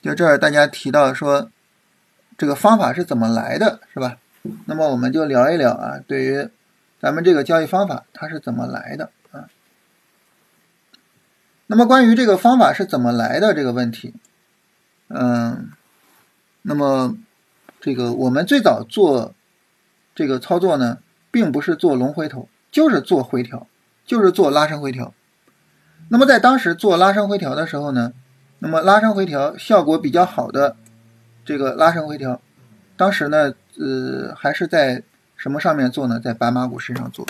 [0.00, 1.50] 就这儿大家提到说
[2.36, 4.18] 这个方法是怎么来的，是吧？
[4.66, 6.48] 那么我们就聊一聊啊，对于
[7.00, 9.48] 咱们这个交易方法它是怎么来的啊。
[11.66, 14.14] 那么关于这个方法是怎么来的这个问题，
[15.08, 15.70] 嗯，
[16.62, 17.16] 那么
[17.80, 19.34] 这个我们最早做
[20.14, 20.98] 这个操作呢，
[21.30, 23.66] 并不是做龙回头，就是做回调，
[24.04, 25.14] 就是做拉升回调。
[26.10, 28.12] 那么在当时做拉升回调的时候呢，
[28.58, 30.76] 那么拉升回调效果比较好的
[31.44, 32.40] 这个拉升回调，
[32.96, 35.02] 当时呢，呃，还是在
[35.36, 36.18] 什么上面做呢？
[36.18, 37.26] 在白马股身上做。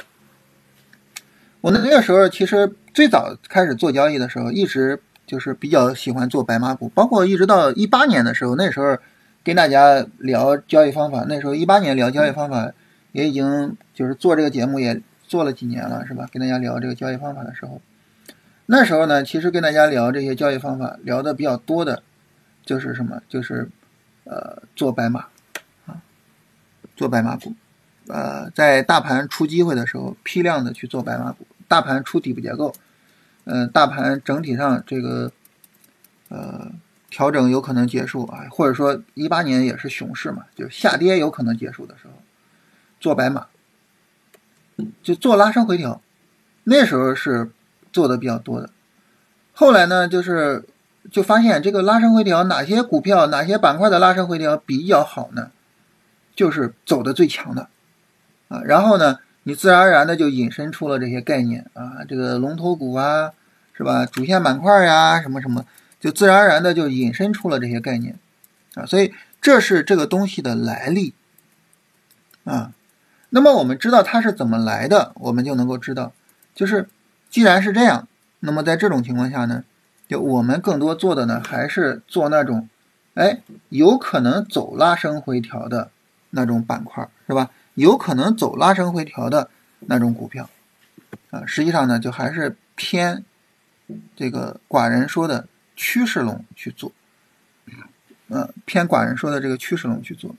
[1.60, 8.98] 我那个时候其实最早开始做交易的时候，一直就是比较喜欢做白马股，包括一直到一八年的时候，那时候
[9.42, 12.70] 跟大家聊交易方法，那时候一八年聊交易方法
[13.12, 16.28] 也已经就是做这个节目也做了几年了，是吧？
[16.30, 17.80] 跟大家聊这个交易方法的时候，
[18.66, 22.02] 那时候呢，其实跟大家聊这些交易方法聊的比较多的，
[22.64, 23.22] 就是什么？
[23.28, 23.70] 就是
[24.24, 25.26] 呃做白马
[25.86, 26.02] 啊，
[26.96, 27.54] 做白马股，
[28.08, 31.46] 呃，在大盘出机会的时候，批量的去做白马股。
[31.66, 32.74] 大盘出底部结构，
[33.44, 35.32] 嗯，大盘整体上这个
[36.28, 36.70] 呃
[37.08, 42.12] 调整有可能结束啊，或者说一八年也是熊市嘛，就下跌有可能结束的时候，
[43.00, 43.46] 做白马，
[45.02, 46.02] 就做拉升回调，
[46.64, 47.50] 那时候是
[47.90, 48.68] 做的比较多的。
[49.54, 50.64] 后来呢，就是
[51.10, 55.50] 就发现这个拉升回调，哪些股票、哪些板块的拉升回调比较好呢？
[56.34, 57.68] 就是走的最强的
[58.48, 59.18] 啊，然后呢？
[59.46, 63.32] 你自然而然的就引申出了这些概念啊，这个龙头股啊，
[63.74, 64.06] 是吧？
[64.06, 65.66] 主线板块呀，什么什么，
[66.00, 68.18] 就自然而然的就引申出了这些概念
[68.74, 71.12] 啊，所以这是这个东西的来历
[72.44, 72.72] 啊。
[73.28, 76.14] 那么我们知道它是怎么来的，我们就能够知道，
[76.54, 76.88] 就是
[77.28, 78.08] 既然是这样，
[78.40, 79.64] 那么在这种情况下呢，
[80.16, 82.68] 我们更多做的呢，还是做那种，
[83.14, 85.90] 哎，有可能走拉升回调的
[86.30, 87.50] 那种板块，是吧？
[87.74, 89.50] 有可能走拉升回调的
[89.80, 90.48] 那种股票，
[91.30, 93.24] 啊，实际上呢，就还是偏
[94.14, 96.92] 这个寡人说的趋势龙去做，
[98.28, 100.34] 嗯，偏寡人说的这个趋势龙去做，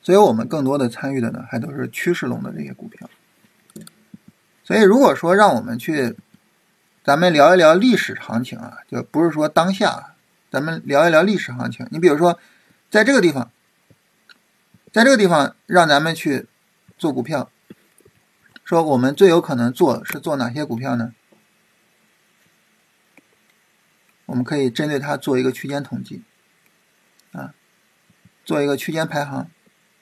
[0.00, 3.10] 所以我们更多的参与的呢，还都是趋势龙的这些股票。
[4.62, 6.14] 所以如果说让我们去
[7.02, 10.14] 咱们聊一聊历史行情啊，就不是说当下，
[10.50, 11.86] 咱们聊一聊历史行情。
[11.90, 12.38] 你比如说，
[12.90, 13.50] 在这个地方，
[14.92, 16.46] 在这个地方让咱们去
[16.98, 17.50] 做股票，
[18.64, 21.14] 说我们最有可能做是做哪些股票呢？
[24.26, 26.22] 我们可以针对它做一个区间统计，
[27.32, 27.54] 啊，
[28.44, 29.50] 做一个区间排行，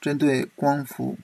[0.01, 1.17] 针对光伏。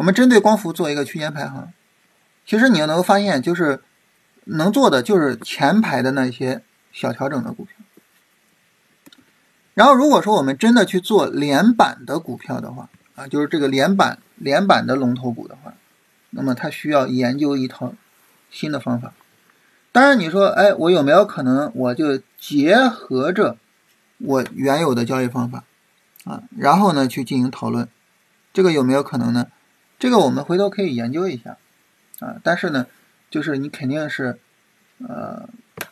[0.00, 1.74] 我们针对光伏做一个区间排行，
[2.46, 3.82] 其实你要能够发现，就是
[4.44, 7.76] 能做的就是前排的那些小调整的股票。
[9.74, 15.74] 然后如果说我们真的去做连板的股票的话，啊，就是这个连板连板的龙头股的话，
[16.30, 17.92] 那么它需要研究一套
[18.50, 19.12] 新的方法。
[19.92, 23.58] 当然你说，哎，我有没有可能我就结合着
[24.16, 25.64] 我原有的交易方法
[26.24, 27.86] 啊，然后呢去进行讨论，
[28.54, 29.48] 这个有没有可能呢？
[30.00, 31.58] 这个我们回头可以研究一下，
[32.20, 32.86] 啊，但是呢，
[33.30, 34.40] 就是你肯定是，
[35.06, 35.46] 呃，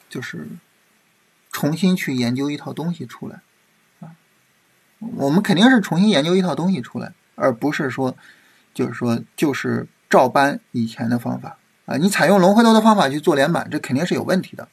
[0.09, 0.49] 就是
[1.53, 3.43] 重新去研究一套东西出来，
[4.01, 4.17] 啊，
[4.99, 8.17] 我们肯定是重新研究一套东西出来，而不是说，
[8.73, 14.69] 就是说就是照搬以前的方法，啊，你采用龙回头的方法去做连板，这肯定是有问题的，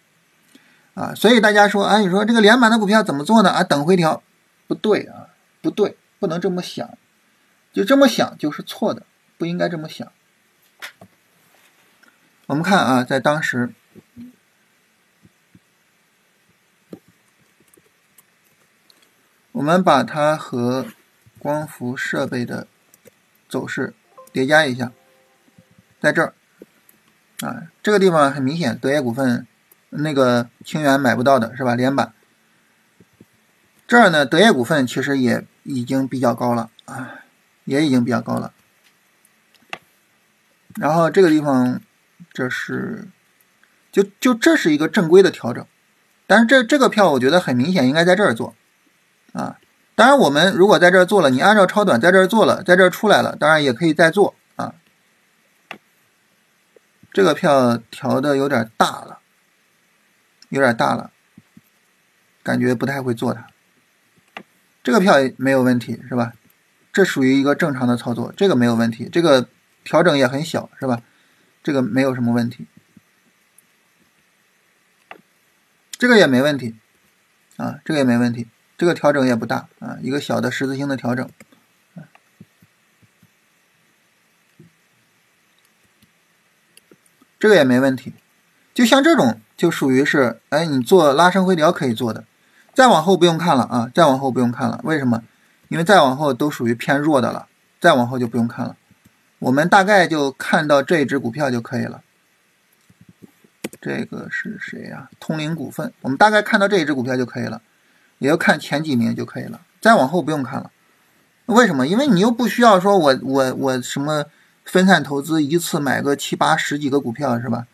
[0.94, 3.50] 啊，所以大家说，啊，你说这个连板的股票怎么做呢？
[3.50, 4.24] 啊，等回调，
[4.66, 5.28] 不对啊，
[5.62, 6.90] 不对，不能这么想，
[7.74, 9.06] 就这么想就是错的。
[9.38, 10.12] 不应该这么想。
[12.48, 13.74] 我们看啊，在当时，
[19.52, 20.86] 我们把它和
[21.40, 22.68] 光伏设备的
[23.50, 23.94] 走势
[24.32, 24.92] 叠加一下，
[26.00, 26.34] 在这儿
[27.42, 29.48] 啊，这个地方很明显，德业股份
[29.90, 31.74] 那个清源买不到的是吧？
[31.76, 32.14] 连板
[33.88, 37.24] 这儿呢，德业股份其实也已经比较高了啊，
[37.64, 38.54] 也已经比较高了。
[40.78, 41.80] 然后这个地方，
[42.34, 43.07] 这是，
[43.93, 45.65] 就就这是一个正规的调整，
[46.28, 48.53] 但是这这个票我觉得很明显应该在这儿做，
[49.32, 49.57] 啊，
[49.95, 54.76] 当然我们如果在这儿做了，你按照超短在这儿做了，在这儿出来了，当然也可以再做啊。
[57.13, 59.19] 这个票调的有点大了，
[60.49, 61.11] 有点大了，
[62.43, 63.47] 感觉不太会做它。
[64.84, 66.34] 这个票没有问题是吧？
[66.91, 69.47] 这属于一个正常的操作，这个没有问题，这个。
[69.86, 71.02] 调整也很小，是吧？
[71.64, 72.68] 这个没有什么问题，
[75.92, 76.76] 这个也没问题，
[77.56, 81.30] 啊，这个也没问题，这个调整也不大，啊，一个小的十字星的调整，
[87.40, 88.14] 这个也没问题。
[88.74, 92.26] 就像这种，就属于是，哎，你做拉伸回调可以做的，
[92.74, 95.24] 再往后不用看了啊，再往后不用看了，为什么？
[95.70, 97.48] 因为再往后都属于偏弱的了，
[97.80, 98.76] 再往后就不用看了。
[99.40, 102.02] 我们大概就看到这只股票就可以了。
[103.82, 105.10] 这个是谁呀？
[105.20, 105.94] 通灵股份。
[106.02, 107.62] 我们大概看到这一只股票就可以了，
[108.18, 109.62] 也要看前几名就可以了。
[109.80, 110.72] 再往后不用看了。
[111.46, 111.86] 为什么？
[111.86, 114.26] 因为你又不需要说我我我什么
[114.64, 117.68] 分散投资，一次买个七八十几个股票是吧？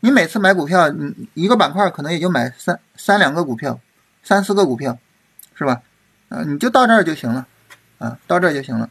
[0.00, 3.78] 你每次买股票，你一个板块可能也就买三三两个股票，
[4.24, 4.98] 三四个股票，
[5.54, 5.82] 是吧？
[6.28, 7.46] 啊，你就到这儿就行了，
[7.98, 8.90] 啊，到这儿就行了。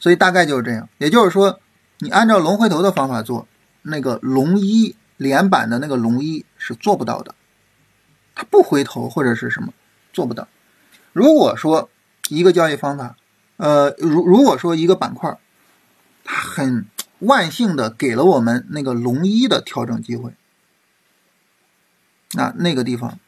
[0.00, 1.60] 所以大概就是这样，也就是说，
[1.98, 3.48] 你按照龙回头的方法做，
[3.82, 7.34] 那个龙一连板的那个龙一是做不到的，
[8.34, 9.74] 它不回头或者是什么
[10.12, 10.46] 做不到。
[11.12, 11.90] 如果说
[12.28, 13.16] 一个交易方法，
[13.56, 15.36] 呃，如如果说一个板块，
[16.22, 16.86] 它很
[17.18, 20.32] 万幸的给了我们那个龙一的调整机会，
[22.34, 23.18] 那那个地方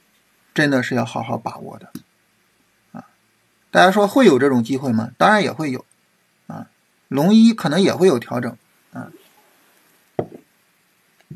[0.55, 1.91] 真的是要好好把握的
[2.93, 3.09] 啊！
[3.73, 5.11] 大家说会有这种机会吗？
[5.19, 5.85] 当然也会有。
[7.11, 8.57] 龙一可能也会有调整，
[8.93, 9.11] 啊，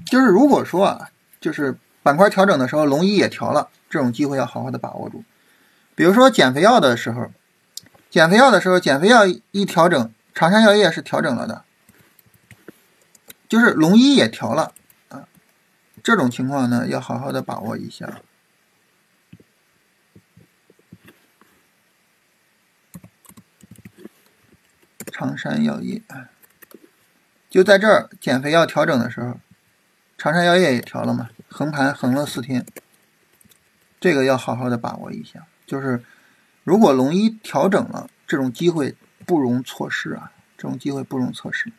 [0.07, 1.11] 就是如果说啊，
[1.41, 5.25] 就是板块调整的时候，龙一也调了，这种机会要好好的把握住。
[5.97, 7.33] 比如说减肥药的时候，
[8.09, 11.64] 减肥药的时候，减肥药一调整，长山药业是调整了的，
[13.49, 14.72] 就是龙一也调了，
[15.09, 15.27] 啊，
[16.05, 18.20] 这种情况呢，要好好的把握一下。
[25.17, 26.03] 长山药业，
[27.49, 29.39] 就在这儿减肥药调整的时候，
[30.19, 32.67] 长山药业也调了嘛，横盘横了四天，
[34.01, 35.47] 这个要好好的把握一下。
[35.65, 36.03] 就是
[36.65, 41.71] 如果龙一调整了，这种机会不容错失啊，这种机会不容错失。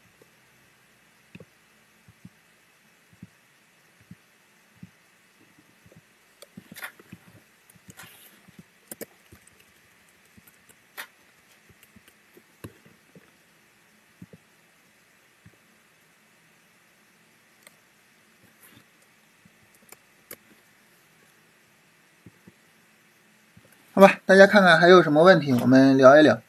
[23.95, 26.41] 好吧，大家看看还有什么问题，我们聊一聊。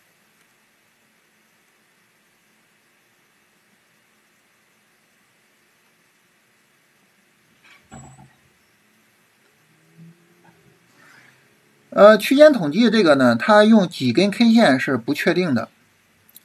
[11.90, 15.68] 呃，区间统计这个呢，它用几根 K 线是不确定的，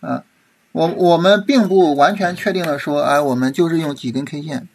[0.01, 0.23] 啊，
[0.71, 4.67] 我我们并不完全确定的说，哎，我们就是用几根 K 线，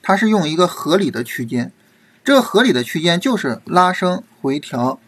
[0.00, 1.72] 它是用一个合理的区间，
[2.22, 5.00] 这个合理的区间就是拉升回调，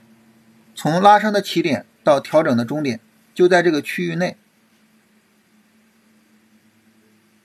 [0.81, 3.01] 从拉升的起点到调整的终点
[3.35, 4.39] 就在这个区域内，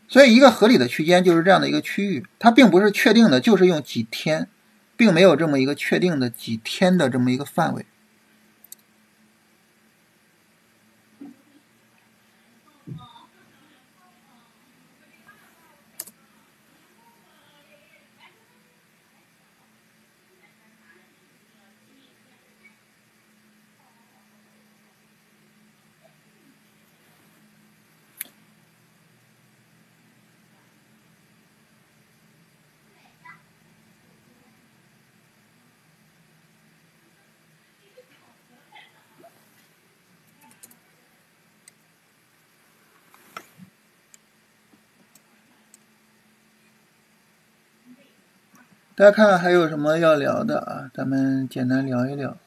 [0.08, 4.48] 所以一个合理的区间就是这样的一个区域，它并不是确定的，就是用几天。
[4.98, 7.86] 并没有这么一个确定的几天的这么一个范围。
[48.98, 50.90] 大家看看还有什么要聊的啊？
[50.94, 52.38] 咱们简单聊一聊。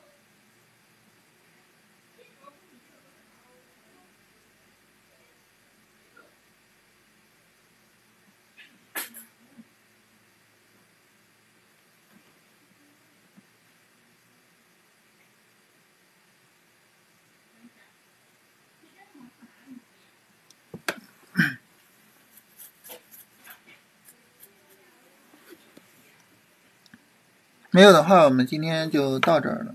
[27.78, 29.72] 没有的话，我们今天就到这儿了。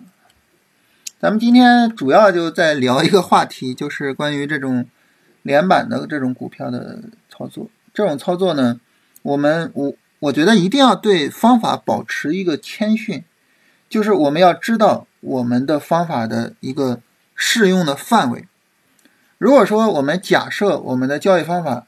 [1.22, 4.86] 咱们今天主要就在聊一个话题，就是关于这种
[5.42, 7.00] 连板的这种股票的
[7.30, 7.70] 操作。
[7.94, 8.78] 这种操作呢，
[9.22, 13.24] 我们我我觉得一定要对方法保持一个谦逊，
[13.88, 17.00] 就是我们要知道我们的方法的一个
[17.36, 18.46] 适用的范围。
[19.38, 21.88] 如果说我们假设我们的交易方法，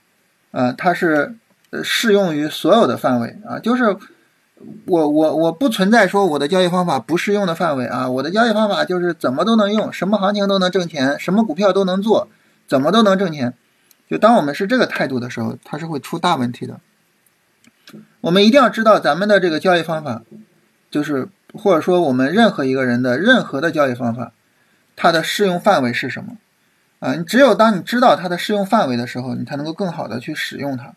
[0.52, 1.36] 呃，它是
[1.84, 3.98] 适用于所有的范围啊，就是。
[4.86, 12.30] 我我我不存在说我的交易方法不适用的范围啊，我的交易方法就是怎么都能用，什么行情都能挣钱，什么股票都能做，
[12.68, 13.54] 怎么都能挣钱。
[14.10, 16.80] 就当我们是这个态度的时候，它是会出大问题的。
[18.22, 20.22] 我们一定要知道咱们的这个交易方法，
[20.90, 24.32] 就是或者说我们任何一个人的任何的交易方法，
[24.96, 26.38] 它的适用范围是什么
[27.00, 27.14] 啊？
[27.16, 30.94] 你只有当你知道它的适用范围的时候，你才能够更好的去使用它。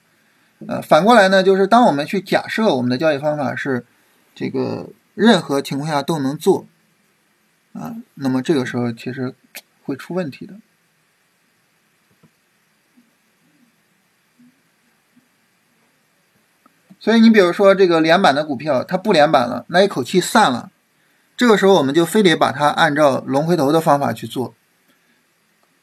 [0.67, 3.87] 呃，反过来呢，就是当我们去假设我们的交易方法是
[4.35, 6.67] 这个任何情况下都能做
[7.73, 9.35] 啊，那么这个时候其实
[9.85, 10.55] 会出问题的。
[16.99, 20.73] 所以你比如说这个连板的股票，它不连板了，那一口气散了，
[21.37, 24.53] 这个时候我们就非得把它按照龙回头的方法去做，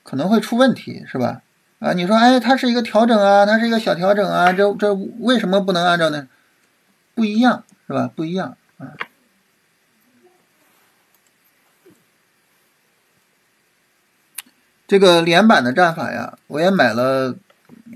[0.03, 1.41] 可能会出问题，是吧？
[1.85, 6.27] 啊，你说，哎，它是一个调整啊，它是一个小调整啊，这这为什么不能按照呢？
[7.13, 8.09] 不一样，是吧？
[8.15, 8.93] 不一样啊。
[14.87, 17.35] 这个连板的战法呀，我也买了，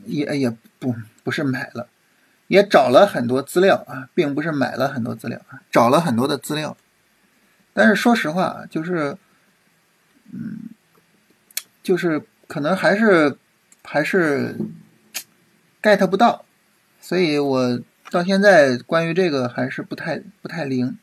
[0.05, 1.87] 也也不不是买了，
[2.45, 6.77] 也找了很多资料啊，并不是买了很多资料啊，找了很多的资料。
[7.73, 9.17] 但是说实话，就是，
[10.31, 10.69] 嗯，
[11.81, 13.35] 就是可能还是。
[13.91, 14.55] 还是
[15.81, 16.45] get 不到，
[17.01, 17.81] 所以我
[18.11, 20.99] 到现在关于这个还是不太不太灵。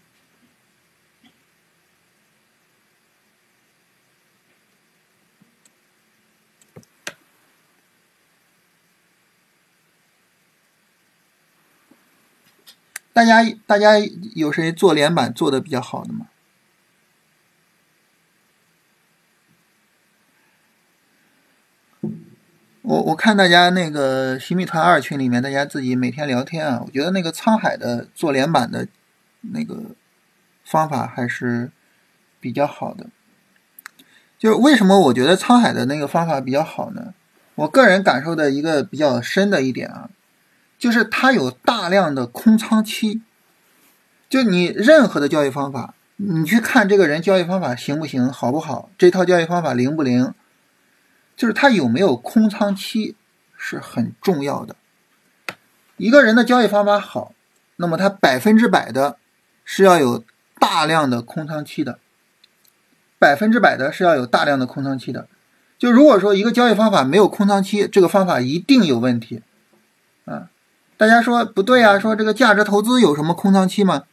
[13.13, 13.99] 大家大家
[14.37, 16.29] 有谁做连板做的比较好的吗？
[22.87, 28.87] 我我看大家那个新米团二群里面，大家自己每天聊天啊，我觉得那个沧海的做连板的
[29.41, 29.87] 那个
[30.63, 31.73] 方法还是
[32.39, 33.07] 比较好的。
[34.39, 37.13] 就是为什么我觉得沧海的那个方法比较好呢？
[37.57, 40.09] 我个人感受的一个比较深的一点啊，
[40.79, 43.21] 就是它有大量的空仓期。
[44.31, 50.33] 就你任何的交易方法，你去看这个人交易方法行不行，好不好，这套交易方法灵不灵？
[51.37, 53.15] 就是他有没有空仓期
[53.57, 54.75] 是很重要的。
[55.97, 57.33] 一个人的交易方法好，
[57.77, 59.19] 那么他百分之百的
[59.65, 60.25] 是要有
[60.59, 61.99] 大量的空仓期的。
[63.19, 65.29] 百分之百的是要有大量的空仓期的。
[65.79, 69.43] 就如果说一个交易方法没有空仓期，这个方法一定有问题
[70.25, 70.49] 啊！
[70.97, 71.99] 大家说不对啊？
[71.99, 74.05] 说这个价值投资有什么空仓期吗？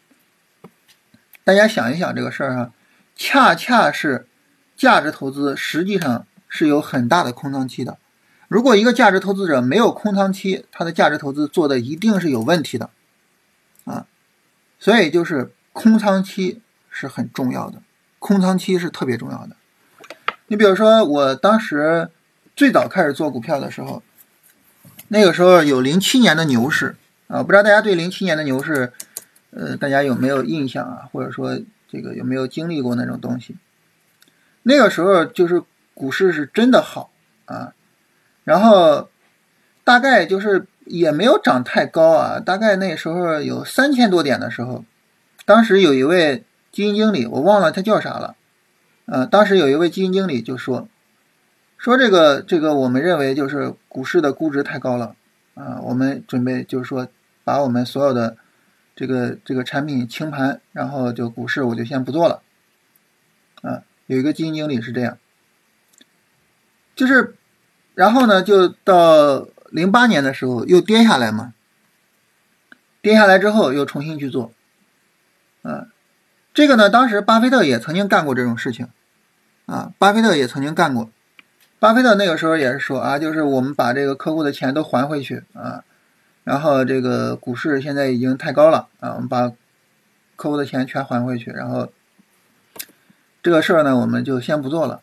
[1.45, 2.71] 大家想一想这个事儿哈，
[3.15, 4.27] 恰恰是
[4.75, 7.97] 价值投资实际上是有很大的空仓期的。
[8.47, 12.91] 如果一个价值投资者没有空仓期，他的价值投资做的一定是有问题的
[13.85, 14.05] 啊！
[14.77, 17.81] 所以就是空仓期是很重要的，
[18.19, 19.55] 空仓期是特别重要的。
[20.45, 22.11] 你比如说，我当时
[22.55, 24.03] 最早开始做股票的时候，
[25.07, 26.95] 那个时候有零七年的牛市
[27.25, 28.93] 啊，不知道大家对零七年的牛市，
[29.49, 31.09] 呃，大家有没有印象啊？
[31.11, 33.55] 或者说这个有没有经历过那种东西？
[34.61, 37.11] 那个时候就是股市是真的好
[37.45, 37.73] 啊，
[38.43, 39.09] 然后
[39.83, 44.83] 大概就是也没有涨太高啊，大概那时候有三千多点的时候，
[45.45, 48.35] 当时有一位基金经理，我忘了他叫啥了。
[49.05, 50.87] 呃，当时有一位基金经理就说，
[51.77, 55.15] 说这个这个，我们认为就是股市的估值太高了，
[55.55, 57.09] 啊，我们准备就是说
[57.43, 58.37] 把我们所有的
[58.95, 62.41] 这个这个产品清盘，然后就股市我就先不做了，
[63.61, 65.17] 啊，有一个基金经理是这样，
[66.95, 67.35] 就是，
[67.95, 71.53] 然后呢，就到零八年的时候又跌下来嘛，
[73.01, 74.51] 跌下来之后又重新去做，
[75.63, 75.87] 啊。
[76.53, 78.87] 这个呢，当时巴菲特也曾经干过这种事情，
[79.65, 81.09] 啊，巴菲特也曾经干过。
[81.79, 85.83] 巴菲特那个时候也是说啊，就是我们把这个客户的钱都还回去啊，
[86.43, 89.51] 然后这个股市现在已经太高了啊，我们把
[90.35, 91.91] 客户的钱全还回去，然后
[93.41, 95.01] 这个事儿呢，我们就先不做了。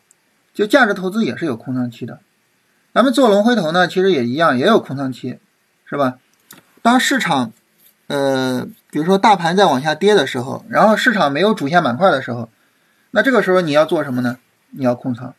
[0.53, 2.19] 就价值投资也是有空仓期的，
[2.93, 5.39] 咱们做龙回头呢，其实也一样，也有空仓期，
[5.85, 6.17] 是吧？
[6.81, 7.51] 当市场。
[8.07, 12.49] 呃，比如说大盘在往下跌的时候，然后市场没有主线板块的时候，
[13.11, 14.37] 那这个时候你要做什么呢？
[14.71, 15.33] 你要空仓，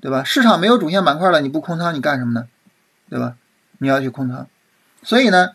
[0.00, 0.24] 对吧？
[0.24, 2.48] 市场没有主线板块了，你不空仓你干什么呢？
[3.10, 3.36] 对吧？
[3.76, 4.46] 你要去空仓，
[5.02, 5.50] 所以呢，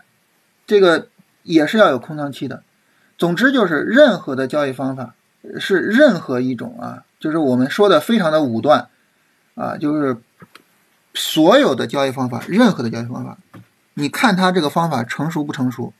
[0.67, 1.07] 这个
[1.41, 2.61] 也是要有空仓期的。
[3.17, 5.15] 总之就是任何的交易方法
[5.59, 8.89] 是任何一种啊，就是我们说的非常的武断
[9.55, 10.17] 啊，就是
[11.13, 13.37] 所有的交易方法，任何的交易方法，
[13.93, 15.93] 你看它这个方法成熟不成熟？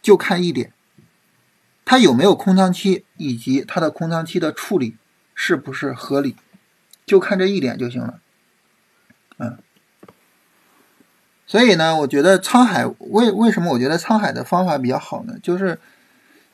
[0.00, 0.72] 就看一点，
[1.84, 4.96] 它有没有空仓期，以及它的空仓期的处理
[5.34, 6.34] 是不是合理，
[7.04, 8.20] 就看这一点就行了。
[9.36, 9.58] 嗯，
[11.46, 15.34] 所以呢，我觉得沧海为为什么我觉得沧海的方法比较好呢？
[15.42, 15.78] 就是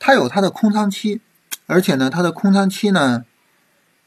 [0.01, 1.20] 它有它的空仓期，
[1.66, 3.24] 而且呢，它的空仓期呢，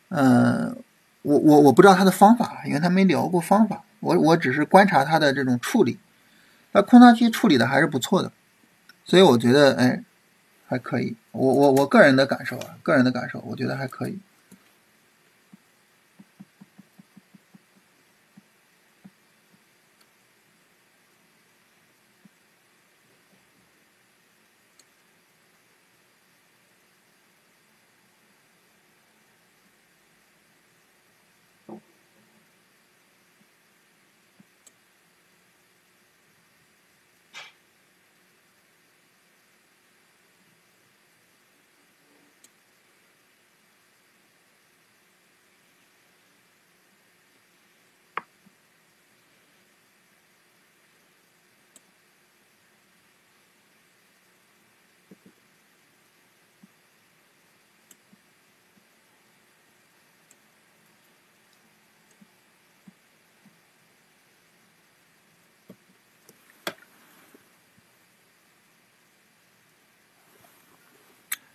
[0.09, 0.75] 嗯，
[1.21, 5.99] 我我我不知道他的方法，因为他没聊过方法，我我只是观察他的这种处理，
[6.71, 8.31] 那空仓期处理的还是不错的。
[9.05, 10.03] 所以我觉得，哎，
[10.67, 11.15] 还可以。
[11.31, 14.19] 我我我个人的感受啊，个人的感受，我觉得还可以。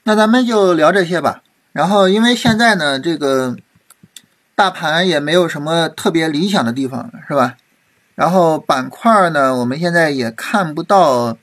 [0.05, 1.43] 那咱们就聊这些吧。
[1.73, 3.57] 然后，因为现在呢，这个
[4.55, 7.57] 大盘也没有什么特别理想的地方，是吧？
[8.15, 11.39] 然后板块呢，我们现在也看不到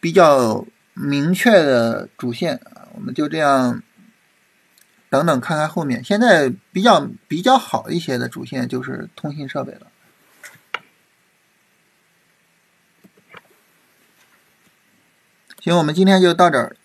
[0.00, 0.64] 比较
[0.94, 2.60] 明确的主线。
[2.94, 3.82] 我们就这样
[5.10, 6.02] 等等看看后面。
[6.02, 9.86] 现在比较比较好一些的主线就是通信设备了。
[15.60, 16.76] 行，我们今天就到这儿。